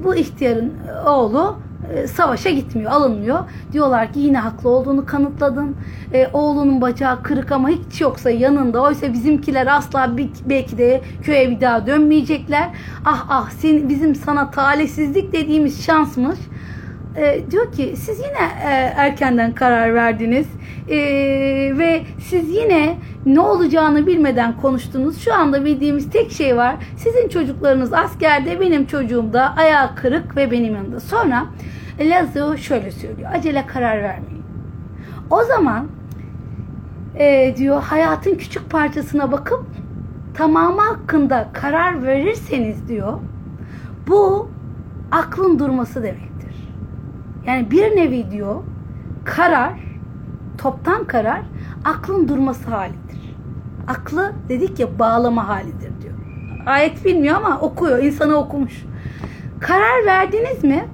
[0.04, 0.72] bu ihtiyarın
[1.06, 1.56] oğlu
[1.94, 3.38] e, savaşa gitmiyor, alınmıyor.
[3.72, 5.76] Diyorlar ki yine haklı olduğunu kanıtladın.
[6.12, 8.82] E, oğlunun bacağı kırık ama hiç yoksa yanında.
[8.82, 12.68] Oysa bizimkiler asla belki de köye bir daha dönmeyecekler.
[13.04, 16.38] Ah ah sen, bizim sana talihsizlik dediğimiz şansmış.
[17.16, 20.46] E, diyor ki siz yine e, erkenden karar verdiniz
[20.88, 20.96] e,
[21.78, 25.20] ve siz yine ne olacağını bilmeden konuştunuz.
[25.20, 26.76] Şu anda bildiğimiz tek şey var.
[26.96, 31.00] Sizin çocuklarınız askerde, benim çocuğum da ayağı kırık ve benim yanında.
[31.00, 31.46] Sonra
[32.00, 33.30] Lazio şöyle söylüyor.
[33.34, 34.44] Acele karar vermeyin.
[35.30, 35.86] O zaman
[37.18, 39.64] e, diyor hayatın küçük parçasına bakıp
[40.34, 43.18] tamamı hakkında karar verirseniz diyor
[44.08, 44.50] bu
[45.12, 46.68] aklın durması demektir.
[47.46, 48.62] Yani bir nevi diyor
[49.24, 49.72] karar
[50.58, 51.42] toptan karar
[51.84, 53.36] aklın durması halidir.
[53.88, 56.14] Aklı dedik ya bağlama halidir diyor.
[56.66, 58.02] Ayet bilmiyor ama okuyor.
[58.02, 58.84] insanı okumuş.
[59.60, 60.84] Karar verdiniz mi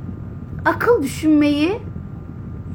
[0.66, 1.78] akıl düşünmeyi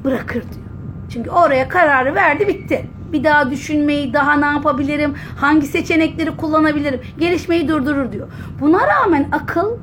[0.04, 0.66] bırakır diyor.
[1.10, 2.88] Çünkü oraya kararı verdi bitti.
[3.14, 8.28] Bir daha düşünmeyi, daha ne yapabilirim, hangi seçenekleri kullanabilirim, gelişmeyi durdurur diyor.
[8.60, 9.78] Buna rağmen akıl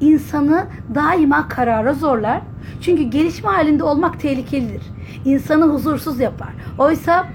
[0.00, 2.40] insanı daima karara zorlar.
[2.80, 4.82] Çünkü gelişme halinde olmak tehlikelidir.
[5.24, 6.52] İnsanı huzursuz yapar.
[6.78, 7.26] Oysa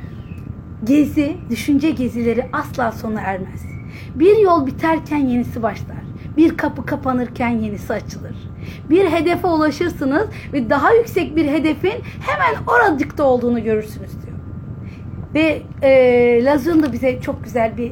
[0.84, 3.66] gezi, düşünce gezileri asla sona ermez.
[4.16, 6.03] Bir yol biterken yenisi başlar.
[6.38, 8.36] Bir kapı kapanırken yenisi açılır.
[8.90, 14.38] Bir hedefe ulaşırsınız ve daha yüksek bir hedefin hemen oracıkta olduğunu görürsünüz diyor.
[15.34, 17.92] Ve e, Lazun da bize çok güzel bir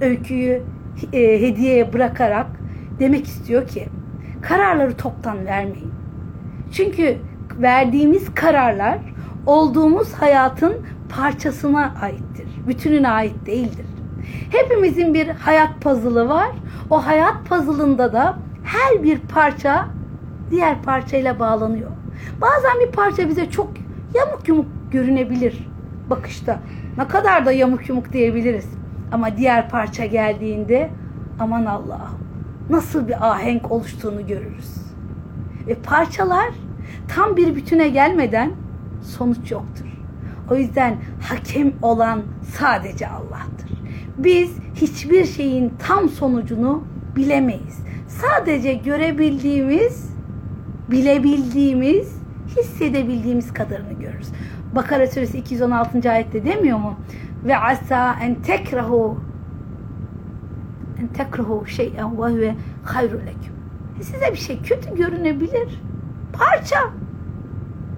[0.00, 0.62] öyküyü
[1.12, 2.46] e, hediyeye bırakarak
[3.00, 3.86] demek istiyor ki
[4.42, 5.92] kararları toptan vermeyin.
[6.72, 7.18] Çünkü
[7.58, 8.98] verdiğimiz kararlar
[9.46, 10.74] olduğumuz hayatın
[11.08, 12.46] parçasına aittir.
[12.66, 13.86] Bütününe ait değildir.
[14.50, 16.50] Hepimizin bir hayat puzzle'ı var.
[16.90, 19.88] O hayat puzzle'ında da her bir parça
[20.50, 21.90] diğer parçayla bağlanıyor.
[22.40, 23.70] Bazen bir parça bize çok
[24.14, 25.68] yamuk yumuk görünebilir
[26.10, 26.58] bakışta.
[26.98, 28.68] Ne kadar da yamuk yumuk diyebiliriz.
[29.12, 30.90] Ama diğer parça geldiğinde
[31.40, 32.18] aman Allah'ım
[32.70, 34.74] nasıl bir ahenk oluştuğunu görürüz.
[35.66, 36.48] Ve parçalar
[37.08, 38.52] tam bir bütüne gelmeden
[39.02, 39.84] sonuç yoktur.
[40.50, 40.96] O yüzden
[41.28, 42.22] hakem olan
[42.58, 43.57] sadece Allah'tır.
[44.18, 46.84] Biz hiçbir şeyin tam sonucunu
[47.16, 47.78] bilemeyiz.
[48.08, 50.10] Sadece görebildiğimiz,
[50.90, 52.18] bilebildiğimiz,
[52.56, 54.28] hissedebildiğimiz kadarını görürüz.
[54.74, 56.10] Bakara suresi 216.
[56.10, 56.94] ayette demiyor mu?
[57.44, 59.18] Ve asa en tekrahu
[61.00, 62.54] en tekrahu şey'en ve huve
[62.84, 63.52] hayru leküm.
[64.00, 65.82] Size bir şey kötü görünebilir.
[66.32, 66.78] Parça.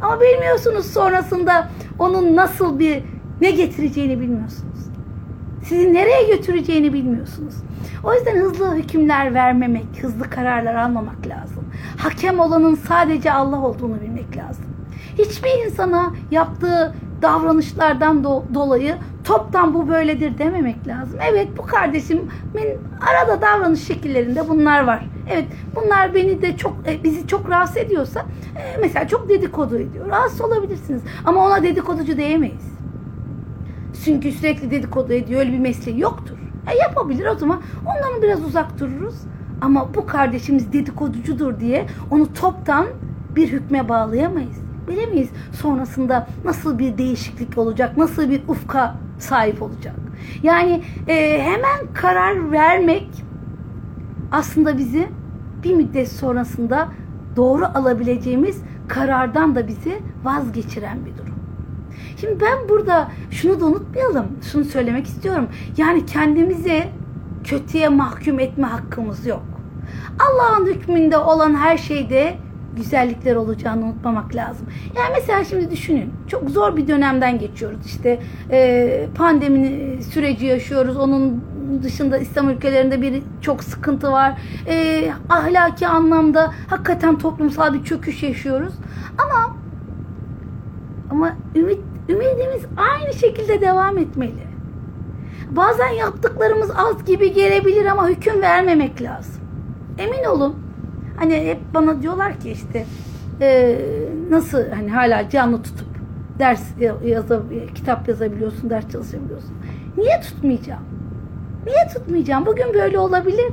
[0.03, 1.69] Ama bilmiyorsunuz sonrasında
[1.99, 3.03] onun nasıl bir
[3.41, 4.90] ne getireceğini bilmiyorsunuz.
[5.63, 7.55] Sizi nereye götüreceğini bilmiyorsunuz.
[8.05, 11.65] O yüzden hızlı hükümler vermemek, hızlı kararlar almamak lazım.
[11.97, 14.65] Hakem olanın sadece Allah olduğunu bilmek lazım.
[15.19, 18.95] Hiçbir insana yaptığı davranışlardan do- dolayı
[19.25, 21.19] toptan bu böyledir dememek lazım.
[21.31, 22.31] Evet bu kardeşimin
[23.01, 25.05] arada davranış şekillerinde bunlar var.
[25.31, 25.45] Evet
[25.77, 28.21] bunlar beni de çok e, bizi çok rahatsız ediyorsa
[28.57, 30.09] e, mesela çok dedikodu ediyor.
[30.09, 32.80] Rahatsız olabilirsiniz ama ona dedikoducu diyemeyiz.
[34.05, 36.37] Çünkü sürekli dedikodu ediyor öyle bir mesleği yoktur.
[36.73, 39.15] E, yapabilir o zaman ondan biraz uzak dururuz.
[39.61, 42.87] Ama bu kardeşimiz dedikoducudur diye onu toptan
[43.37, 44.61] bir hükme bağlayamayız.
[44.89, 49.95] Bilemeyiz sonrasında nasıl bir değişiklik olacak, nasıl bir ufka sahip olacak.
[50.43, 53.09] Yani e, hemen karar vermek
[54.33, 55.09] aslında bizi
[55.65, 56.89] bir müddet sonrasında
[57.37, 61.30] doğru alabileceğimiz karardan da bizi vazgeçiren bir durum.
[62.21, 64.27] Şimdi ben burada şunu da unutmayalım.
[64.53, 65.49] Şunu söylemek istiyorum.
[65.77, 66.85] Yani kendimizi
[67.45, 69.43] kötüye mahkum etme hakkımız yok.
[70.19, 72.35] Allah'ın hükmünde olan her şeyde
[72.77, 74.67] güzellikler olacağını unutmamak lazım.
[74.97, 76.13] Yani mesela şimdi düşünün.
[76.29, 77.87] Çok zor bir dönemden geçiyoruz.
[77.87, 80.97] İşte e, pandemi süreci yaşıyoruz.
[80.97, 81.45] Onun
[81.83, 84.41] dışında İslam ülkelerinde bir çok sıkıntı var.
[84.67, 88.75] E, ahlaki anlamda hakikaten toplumsal bir çöküş yaşıyoruz.
[89.19, 89.57] Ama
[91.11, 94.51] ama ümit ümidimiz aynı şekilde devam etmeli.
[95.51, 99.43] Bazen yaptıklarımız az gibi gelebilir ama hüküm vermemek lazım.
[99.99, 100.57] Emin olun.
[101.17, 102.87] Hani hep bana diyorlar ki işte
[103.41, 103.79] e,
[104.31, 105.89] nasıl hani hala canlı tutup
[106.39, 106.63] ders
[107.05, 107.43] yazab
[107.75, 109.55] kitap yazabiliyorsun, ders çalışabiliyorsun.
[109.97, 110.83] Niye tutmayacağım?
[111.67, 112.47] Niye tutmayacağım?
[112.47, 113.53] Bugün böyle olabilir.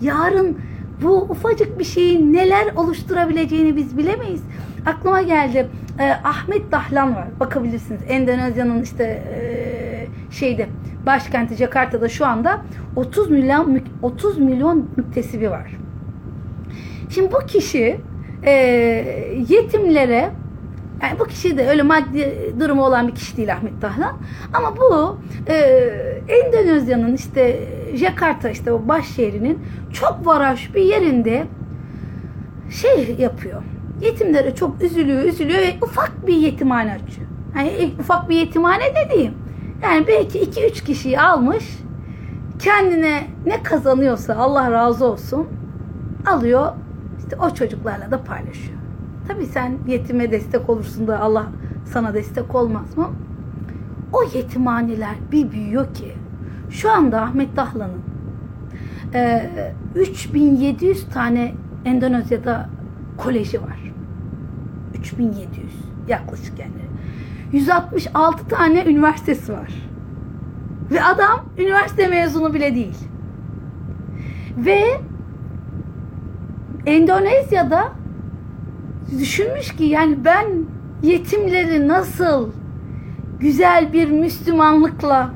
[0.00, 0.58] Yarın
[1.02, 4.42] bu ufacık bir şeyin neler oluşturabileceğini biz bilemeyiz.
[4.86, 5.66] Aklıma geldi.
[5.98, 7.26] E, Ahmet Dahlan var.
[7.40, 8.00] Bakabilirsiniz.
[8.08, 10.66] Endonezya'nın işte e, şeyde
[11.06, 12.62] başkenti Jakarta'da şu anda
[12.96, 15.76] 30 milyon 30 milyon müktesibi var.
[17.10, 18.00] Şimdi bu kişi
[18.42, 18.52] e,
[19.48, 20.30] yetimlere
[21.02, 24.16] yani bu kişi de öyle maddi durumu olan bir kişi değil Ahmet Dahlan.
[24.54, 25.18] Ama bu
[25.48, 25.54] e,
[26.28, 29.58] Endonezya'nın işte Jakarta işte o baş şehrinin
[29.92, 31.46] çok varaş bir yerinde
[32.70, 33.62] şey yapıyor.
[34.00, 37.28] Yetimlere çok üzülüyor, üzülüyor ve ufak bir yetimhane açıyor.
[37.56, 39.34] Yani ufak bir yetimhane dediğim.
[39.82, 41.64] Yani belki iki üç kişiyi almış.
[42.58, 45.46] Kendine ne kazanıyorsa Allah razı olsun
[46.26, 46.72] alıyor.
[47.18, 48.75] işte o çocuklarla da paylaşıyor.
[49.28, 51.46] Tabii sen yetime destek olursun da Allah
[51.84, 53.10] sana destek olmaz mı?
[54.12, 56.12] O yetimhaneler bir büyüyor ki
[56.70, 58.02] şu anda Ahmet Dahlan'ın
[59.14, 59.50] e,
[59.94, 61.54] 3700 tane
[61.84, 62.68] Endonezya'da
[63.16, 63.92] koleji var.
[64.98, 65.72] 3700
[66.08, 66.72] yaklaşık yani.
[67.52, 69.74] 166 tane üniversitesi var.
[70.90, 72.98] Ve adam üniversite mezunu bile değil.
[74.56, 74.82] Ve
[76.86, 77.92] Endonezya'da
[79.10, 80.46] düşünmüş ki yani ben
[81.02, 82.50] yetimleri nasıl
[83.40, 85.30] güzel bir Müslümanlıkla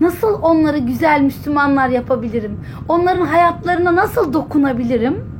[0.00, 2.60] nasıl onları güzel Müslümanlar yapabilirim?
[2.88, 5.34] Onların hayatlarına nasıl dokunabilirim?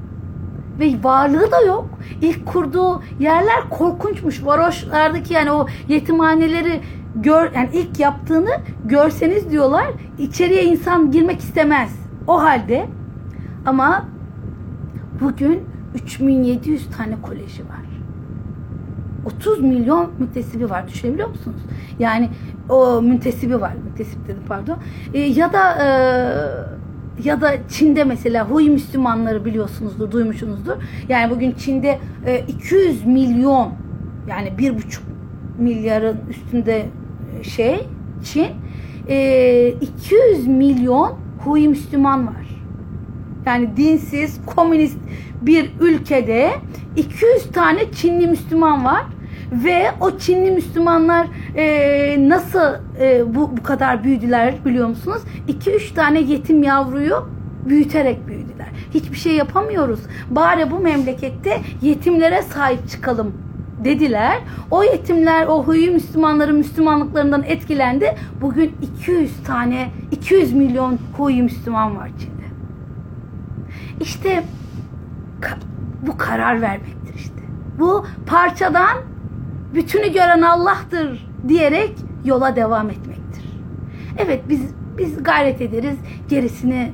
[0.81, 1.87] Ve varlığı da yok.
[2.23, 4.47] İlk kurduğu yerler korkunçmuş.
[4.47, 6.81] Varoşlardaki yani o yetimhaneleri
[7.15, 8.51] gör yani ilk yaptığını
[8.85, 9.87] görseniz diyorlar
[10.19, 11.91] içeriye insan girmek istemez.
[12.27, 12.87] O halde
[13.67, 14.05] ama
[15.21, 17.85] bugün 3700 tane koleji var.
[19.25, 20.89] 30 milyon müntesibi var.
[20.89, 21.61] Düşünebiliyor musunuz?
[21.99, 22.29] Yani
[22.69, 23.73] o müntesibi var.
[23.85, 24.79] Müntesip dedim pardon.
[25.15, 25.87] E, ya da e,
[27.25, 30.73] ya da Çin'de mesela Huy Müslümanları biliyorsunuzdur, duymuşsunuzdur.
[31.09, 33.73] Yani bugün Çin'de e, 200 milyon
[34.29, 35.05] yani bir buçuk
[35.59, 36.87] milyarın üstünde
[37.41, 37.89] e, şey
[38.25, 38.49] Çin
[39.09, 42.44] e, 200 milyon Huy Müslüman var.
[43.47, 44.99] Yani dinsiz, komünist
[45.43, 46.51] bir ülkede
[46.97, 49.03] 200 tane Çinli Müslüman var
[49.53, 51.27] ve o Çinli Müslümanlar
[51.57, 55.23] e, nasıl e, bu bu kadar büyüdüler biliyor musunuz?
[55.49, 57.29] 2-3 tane yetim yavruyu
[57.69, 58.69] büyüterek büyüdüler.
[58.95, 60.01] Hiçbir şey yapamıyoruz.
[60.31, 63.35] Bari bu memlekette yetimlere sahip çıkalım
[63.85, 64.39] dediler.
[64.71, 68.15] O yetimler o huyu Müslümanların Müslümanlıklarından etkilendi.
[68.41, 72.34] Bugün 200 tane 200 milyon huyu Müslüman var Çin'de.
[74.01, 74.43] İşte
[76.07, 77.43] bu karar vermektir işte.
[77.79, 78.99] Bu parçadan
[79.75, 81.93] bütünü gören Allah'tır diyerek
[82.25, 83.45] yola devam etmektir.
[84.19, 84.61] Evet biz
[84.99, 85.97] biz gayret ederiz.
[86.29, 86.93] Gerisini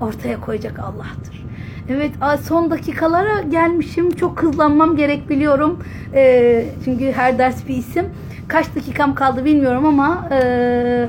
[0.00, 1.44] ortaya koyacak Allah'tır.
[1.88, 2.12] Evet
[2.42, 4.10] son dakikalara gelmişim.
[4.10, 5.78] Çok hızlanmam gerek biliyorum.
[6.14, 8.06] E, çünkü her ders bir isim.
[8.48, 11.08] Kaç dakikam kaldı bilmiyorum ama e,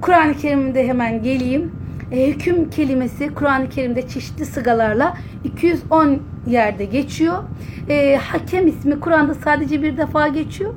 [0.00, 1.72] Kur'an-ı Kerim'de hemen geleyim.
[2.12, 7.42] E, hüküm kelimesi Kur'an-ı Kerim'de çeşitli sıgalarla 210 yerde geçiyor.
[7.88, 10.74] E, hakem ismi Kur'an'da sadece bir defa geçiyor.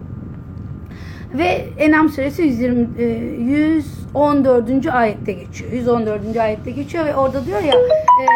[1.33, 4.87] Ve Enam suresi 120, e, 114.
[4.87, 5.71] ayette geçiyor.
[5.71, 6.37] 114.
[6.37, 7.73] ayette geçiyor ve orada diyor ya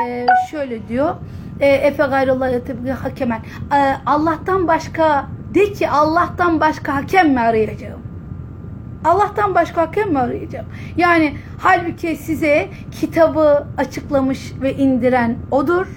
[0.07, 1.15] e, şöyle diyor.
[1.59, 3.39] E, Efe gayrullah yetebgi hakemen.
[3.73, 8.02] E, Allah'tan başka de ki Allah'tan başka hakem mi arayacağım?
[9.03, 10.65] Allah'tan başka hakem mi arayacağım?
[10.97, 15.87] Yani halbuki size kitabı açıklamış ve indiren odur.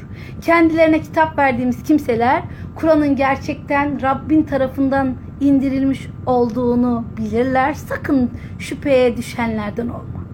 [0.42, 2.42] Kendilerine kitap verdiğimiz kimseler
[2.74, 7.74] Kur'an'ın gerçekten Rabbin tarafından indirilmiş olduğunu bilirler.
[7.74, 10.26] Sakın şüpheye düşenlerden olma.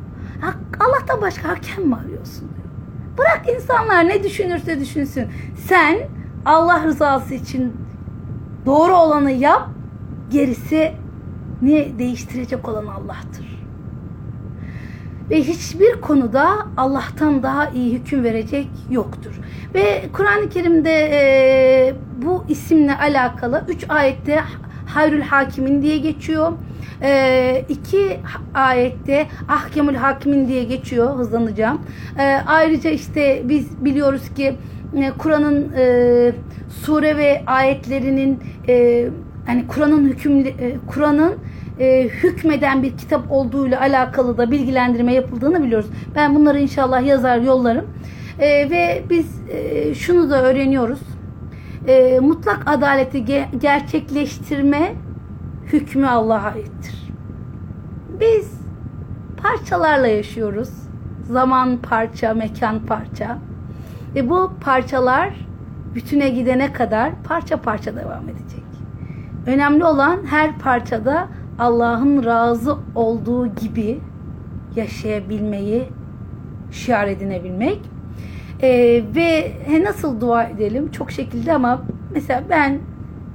[0.81, 2.51] Allah'tan başka hakem mi arıyorsun.
[3.19, 5.29] Bırak insanlar ne düşünürse düşünsün.
[5.57, 5.99] Sen
[6.45, 7.77] Allah rızası için
[8.67, 9.69] doğru olanı yap.
[10.31, 10.93] Gerisi
[11.63, 13.63] ne değiştirecek olan Allah'tır.
[15.31, 19.41] Ve hiçbir konuda Allah'tan daha iyi hüküm verecek yoktur.
[19.75, 24.41] Ve Kur'an-ı Kerim'de e, bu isimle alakalı 3 ayette
[24.87, 26.53] Hayrül Hakimin diye geçiyor.
[27.03, 28.21] E, iki
[28.55, 31.17] ayette Ahkemül Hakimin diye geçiyor.
[31.17, 31.81] Hızlanacağım.
[32.19, 34.57] E, ayrıca işte biz biliyoruz ki
[34.97, 36.33] e, Kur'an'ın e,
[36.69, 39.09] sure ve ayetlerinin e,
[39.47, 40.53] hani Kur'an'ın hüküm e,
[40.87, 41.35] Kur'an'ın
[41.81, 45.91] e, hükmeden bir kitap olduğuyla alakalı da bilgilendirme yapıldığını biliyoruz.
[46.15, 47.85] Ben bunları inşallah yazar yollarım.
[48.39, 51.01] E, ve biz e, şunu da öğreniyoruz.
[51.87, 54.95] E, mutlak adaleti ge- gerçekleştirme
[55.67, 57.13] hükmü Allah'a aittir.
[58.21, 58.61] Biz
[59.37, 60.69] parçalarla yaşıyoruz.
[61.31, 63.39] Zaman parça, mekan parça.
[64.15, 65.31] Ve bu parçalar
[65.95, 68.62] bütüne gidene kadar parça parça devam edecek.
[69.47, 71.29] Önemli olan her parçada
[71.59, 74.01] Allah'ın razı olduğu gibi
[74.77, 75.89] yaşayabilmeyi
[76.71, 77.79] şiar edinebilmek.
[78.63, 80.91] Ee, ve he, nasıl dua edelim?
[80.91, 82.79] Çok şekilde ama mesela ben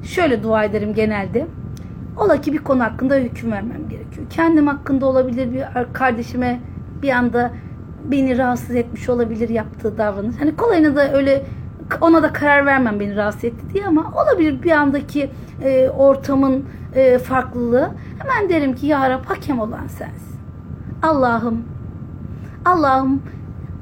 [0.03, 1.47] şöyle dua ederim genelde.
[2.18, 4.28] Ola ki bir konu hakkında hüküm vermem gerekiyor.
[4.30, 6.60] Kendim hakkında olabilir bir kardeşime
[7.01, 7.51] bir anda
[8.05, 10.36] beni rahatsız etmiş olabilir yaptığı davranış.
[10.39, 11.43] Hani kolayına da öyle
[12.01, 15.29] ona da karar vermem beni rahatsız etti diye ama olabilir bir andaki
[15.63, 16.65] e, ortamın
[16.95, 17.91] e, farklılığı.
[18.19, 20.39] Hemen derim ki ya Rab hakem olan sensin.
[21.03, 21.65] Allah'ım
[22.65, 23.21] Allah'ım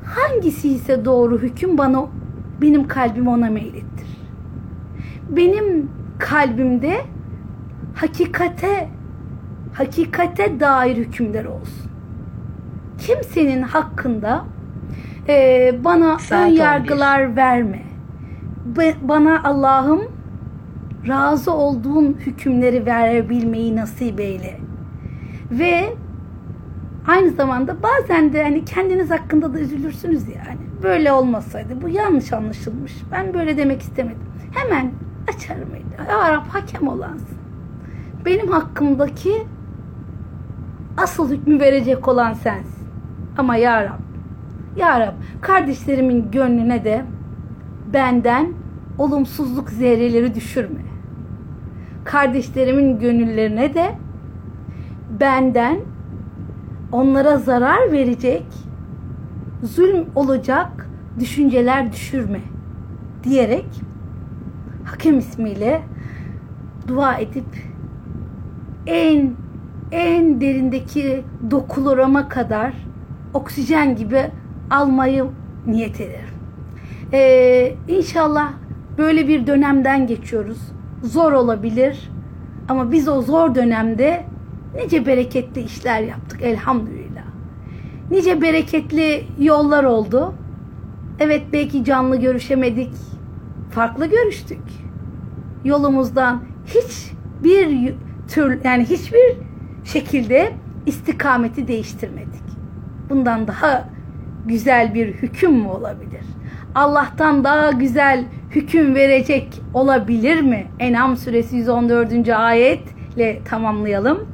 [0.06, 2.06] hangisi ise doğru hüküm bana
[2.62, 4.08] benim kalbim ona meylettir.
[5.30, 7.02] Benim kalbimde
[7.96, 8.90] hakikate
[9.74, 11.92] hakikate dair hükümler olsun.
[12.98, 14.46] Kimsenin hakkında
[15.28, 17.36] e, bana Saat ön yargılar 11.
[17.36, 17.95] verme.
[19.02, 20.02] Bana Allah'ım
[21.08, 24.60] razı olduğun hükümleri verebilmeyi nasip eyle.
[25.52, 25.94] Ve
[27.08, 30.60] aynı zamanda bazen de hani kendiniz hakkında da üzülürsünüz yani.
[30.84, 32.94] Böyle olmasaydı bu yanlış anlaşılmış.
[33.12, 34.24] Ben böyle demek istemedim.
[34.52, 34.92] Hemen
[35.36, 36.10] açarım eli.
[36.12, 37.38] Ya Rab hakem olansın.
[38.26, 39.48] Benim hakkımdaki
[40.98, 42.88] asıl hükmü verecek olan sensin.
[43.38, 44.00] Ama Ya Rab,
[44.78, 47.06] Ya Rab kardeşlerimin gönlüne de
[47.96, 48.54] benden
[48.98, 50.82] olumsuzluk zerreleri düşürme.
[52.04, 53.96] Kardeşlerimin gönüllerine de
[55.20, 55.80] benden
[56.92, 58.46] onlara zarar verecek,
[59.64, 60.90] zulm olacak
[61.20, 62.40] düşünceler düşürme
[63.24, 63.66] diyerek
[64.84, 65.82] hakem ismiyle
[66.88, 67.46] dua edip
[68.88, 69.34] en
[69.92, 72.74] en derindeki dokularıma kadar
[73.34, 74.22] oksijen gibi
[74.72, 75.26] almayı
[75.68, 76.35] niyet ederim.
[77.14, 78.54] Ee, inşallah
[78.98, 80.58] böyle bir dönemden geçiyoruz.
[81.04, 82.10] Zor olabilir
[82.70, 84.24] ama biz o zor dönemde
[84.76, 87.26] nice bereketli işler yaptık elhamdülillah.
[88.12, 90.34] Nice bereketli yollar oldu.
[91.20, 92.92] Evet belki canlı görüşemedik.
[93.72, 94.62] Farklı görüştük.
[95.66, 97.94] Yolumuzdan hiçbir
[98.28, 99.38] tür yani hiçbir
[99.84, 100.54] şekilde
[100.86, 102.44] istikameti değiştirmedik.
[103.10, 103.90] Bundan daha
[104.46, 106.22] güzel bir hüküm mü olabilir?
[106.76, 110.68] Allah'tan daha güzel hüküm verecek olabilir mi?
[110.80, 112.30] Enam suresi 114.
[112.30, 114.28] ayetle tamamlayalım.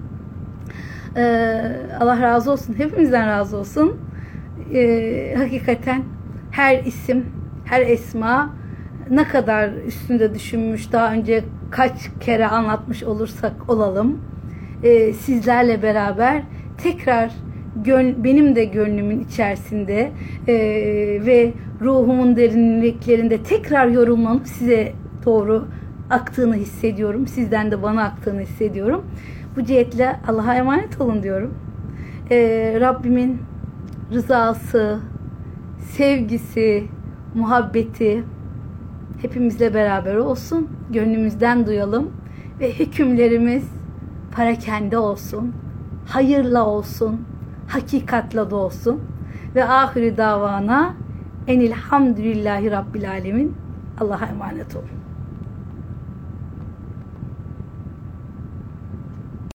[1.17, 1.61] Ee,
[1.99, 2.73] Allah razı olsun.
[2.77, 3.97] Hepimizden razı olsun.
[4.73, 6.03] Ee, hakikaten
[6.51, 7.25] her isim,
[7.65, 8.55] her esma
[9.09, 14.21] ne kadar üstünde düşünmüş, daha önce kaç kere anlatmış olursak olalım.
[14.83, 16.43] Ee, sizlerle beraber
[16.77, 17.31] tekrar
[18.17, 20.11] benim de gönlümün içerisinde
[21.25, 24.93] ve ruhumun derinliklerinde tekrar yorumlanıp size
[25.25, 25.67] doğru
[26.09, 27.27] aktığını hissediyorum.
[27.27, 29.05] Sizden de bana aktığını hissediyorum.
[29.55, 31.53] Bu cihetle Allah'a emanet olun diyorum.
[32.31, 32.37] E,
[32.79, 33.41] Rabbimin
[34.13, 34.99] rızası,
[35.79, 36.83] sevgisi,
[37.35, 38.23] muhabbeti
[39.21, 40.69] hepimizle beraber olsun.
[40.89, 42.11] Gönlümüzden duyalım
[42.59, 43.63] ve hükümlerimiz
[44.31, 45.53] parakende olsun,
[46.07, 47.21] hayırla olsun,
[47.67, 48.99] hakikatla da olsun
[49.55, 50.93] ve ahiri davana
[51.47, 53.55] enilhamdülillahi rabbil alemin.
[53.99, 55.00] Allah'a emanet olun.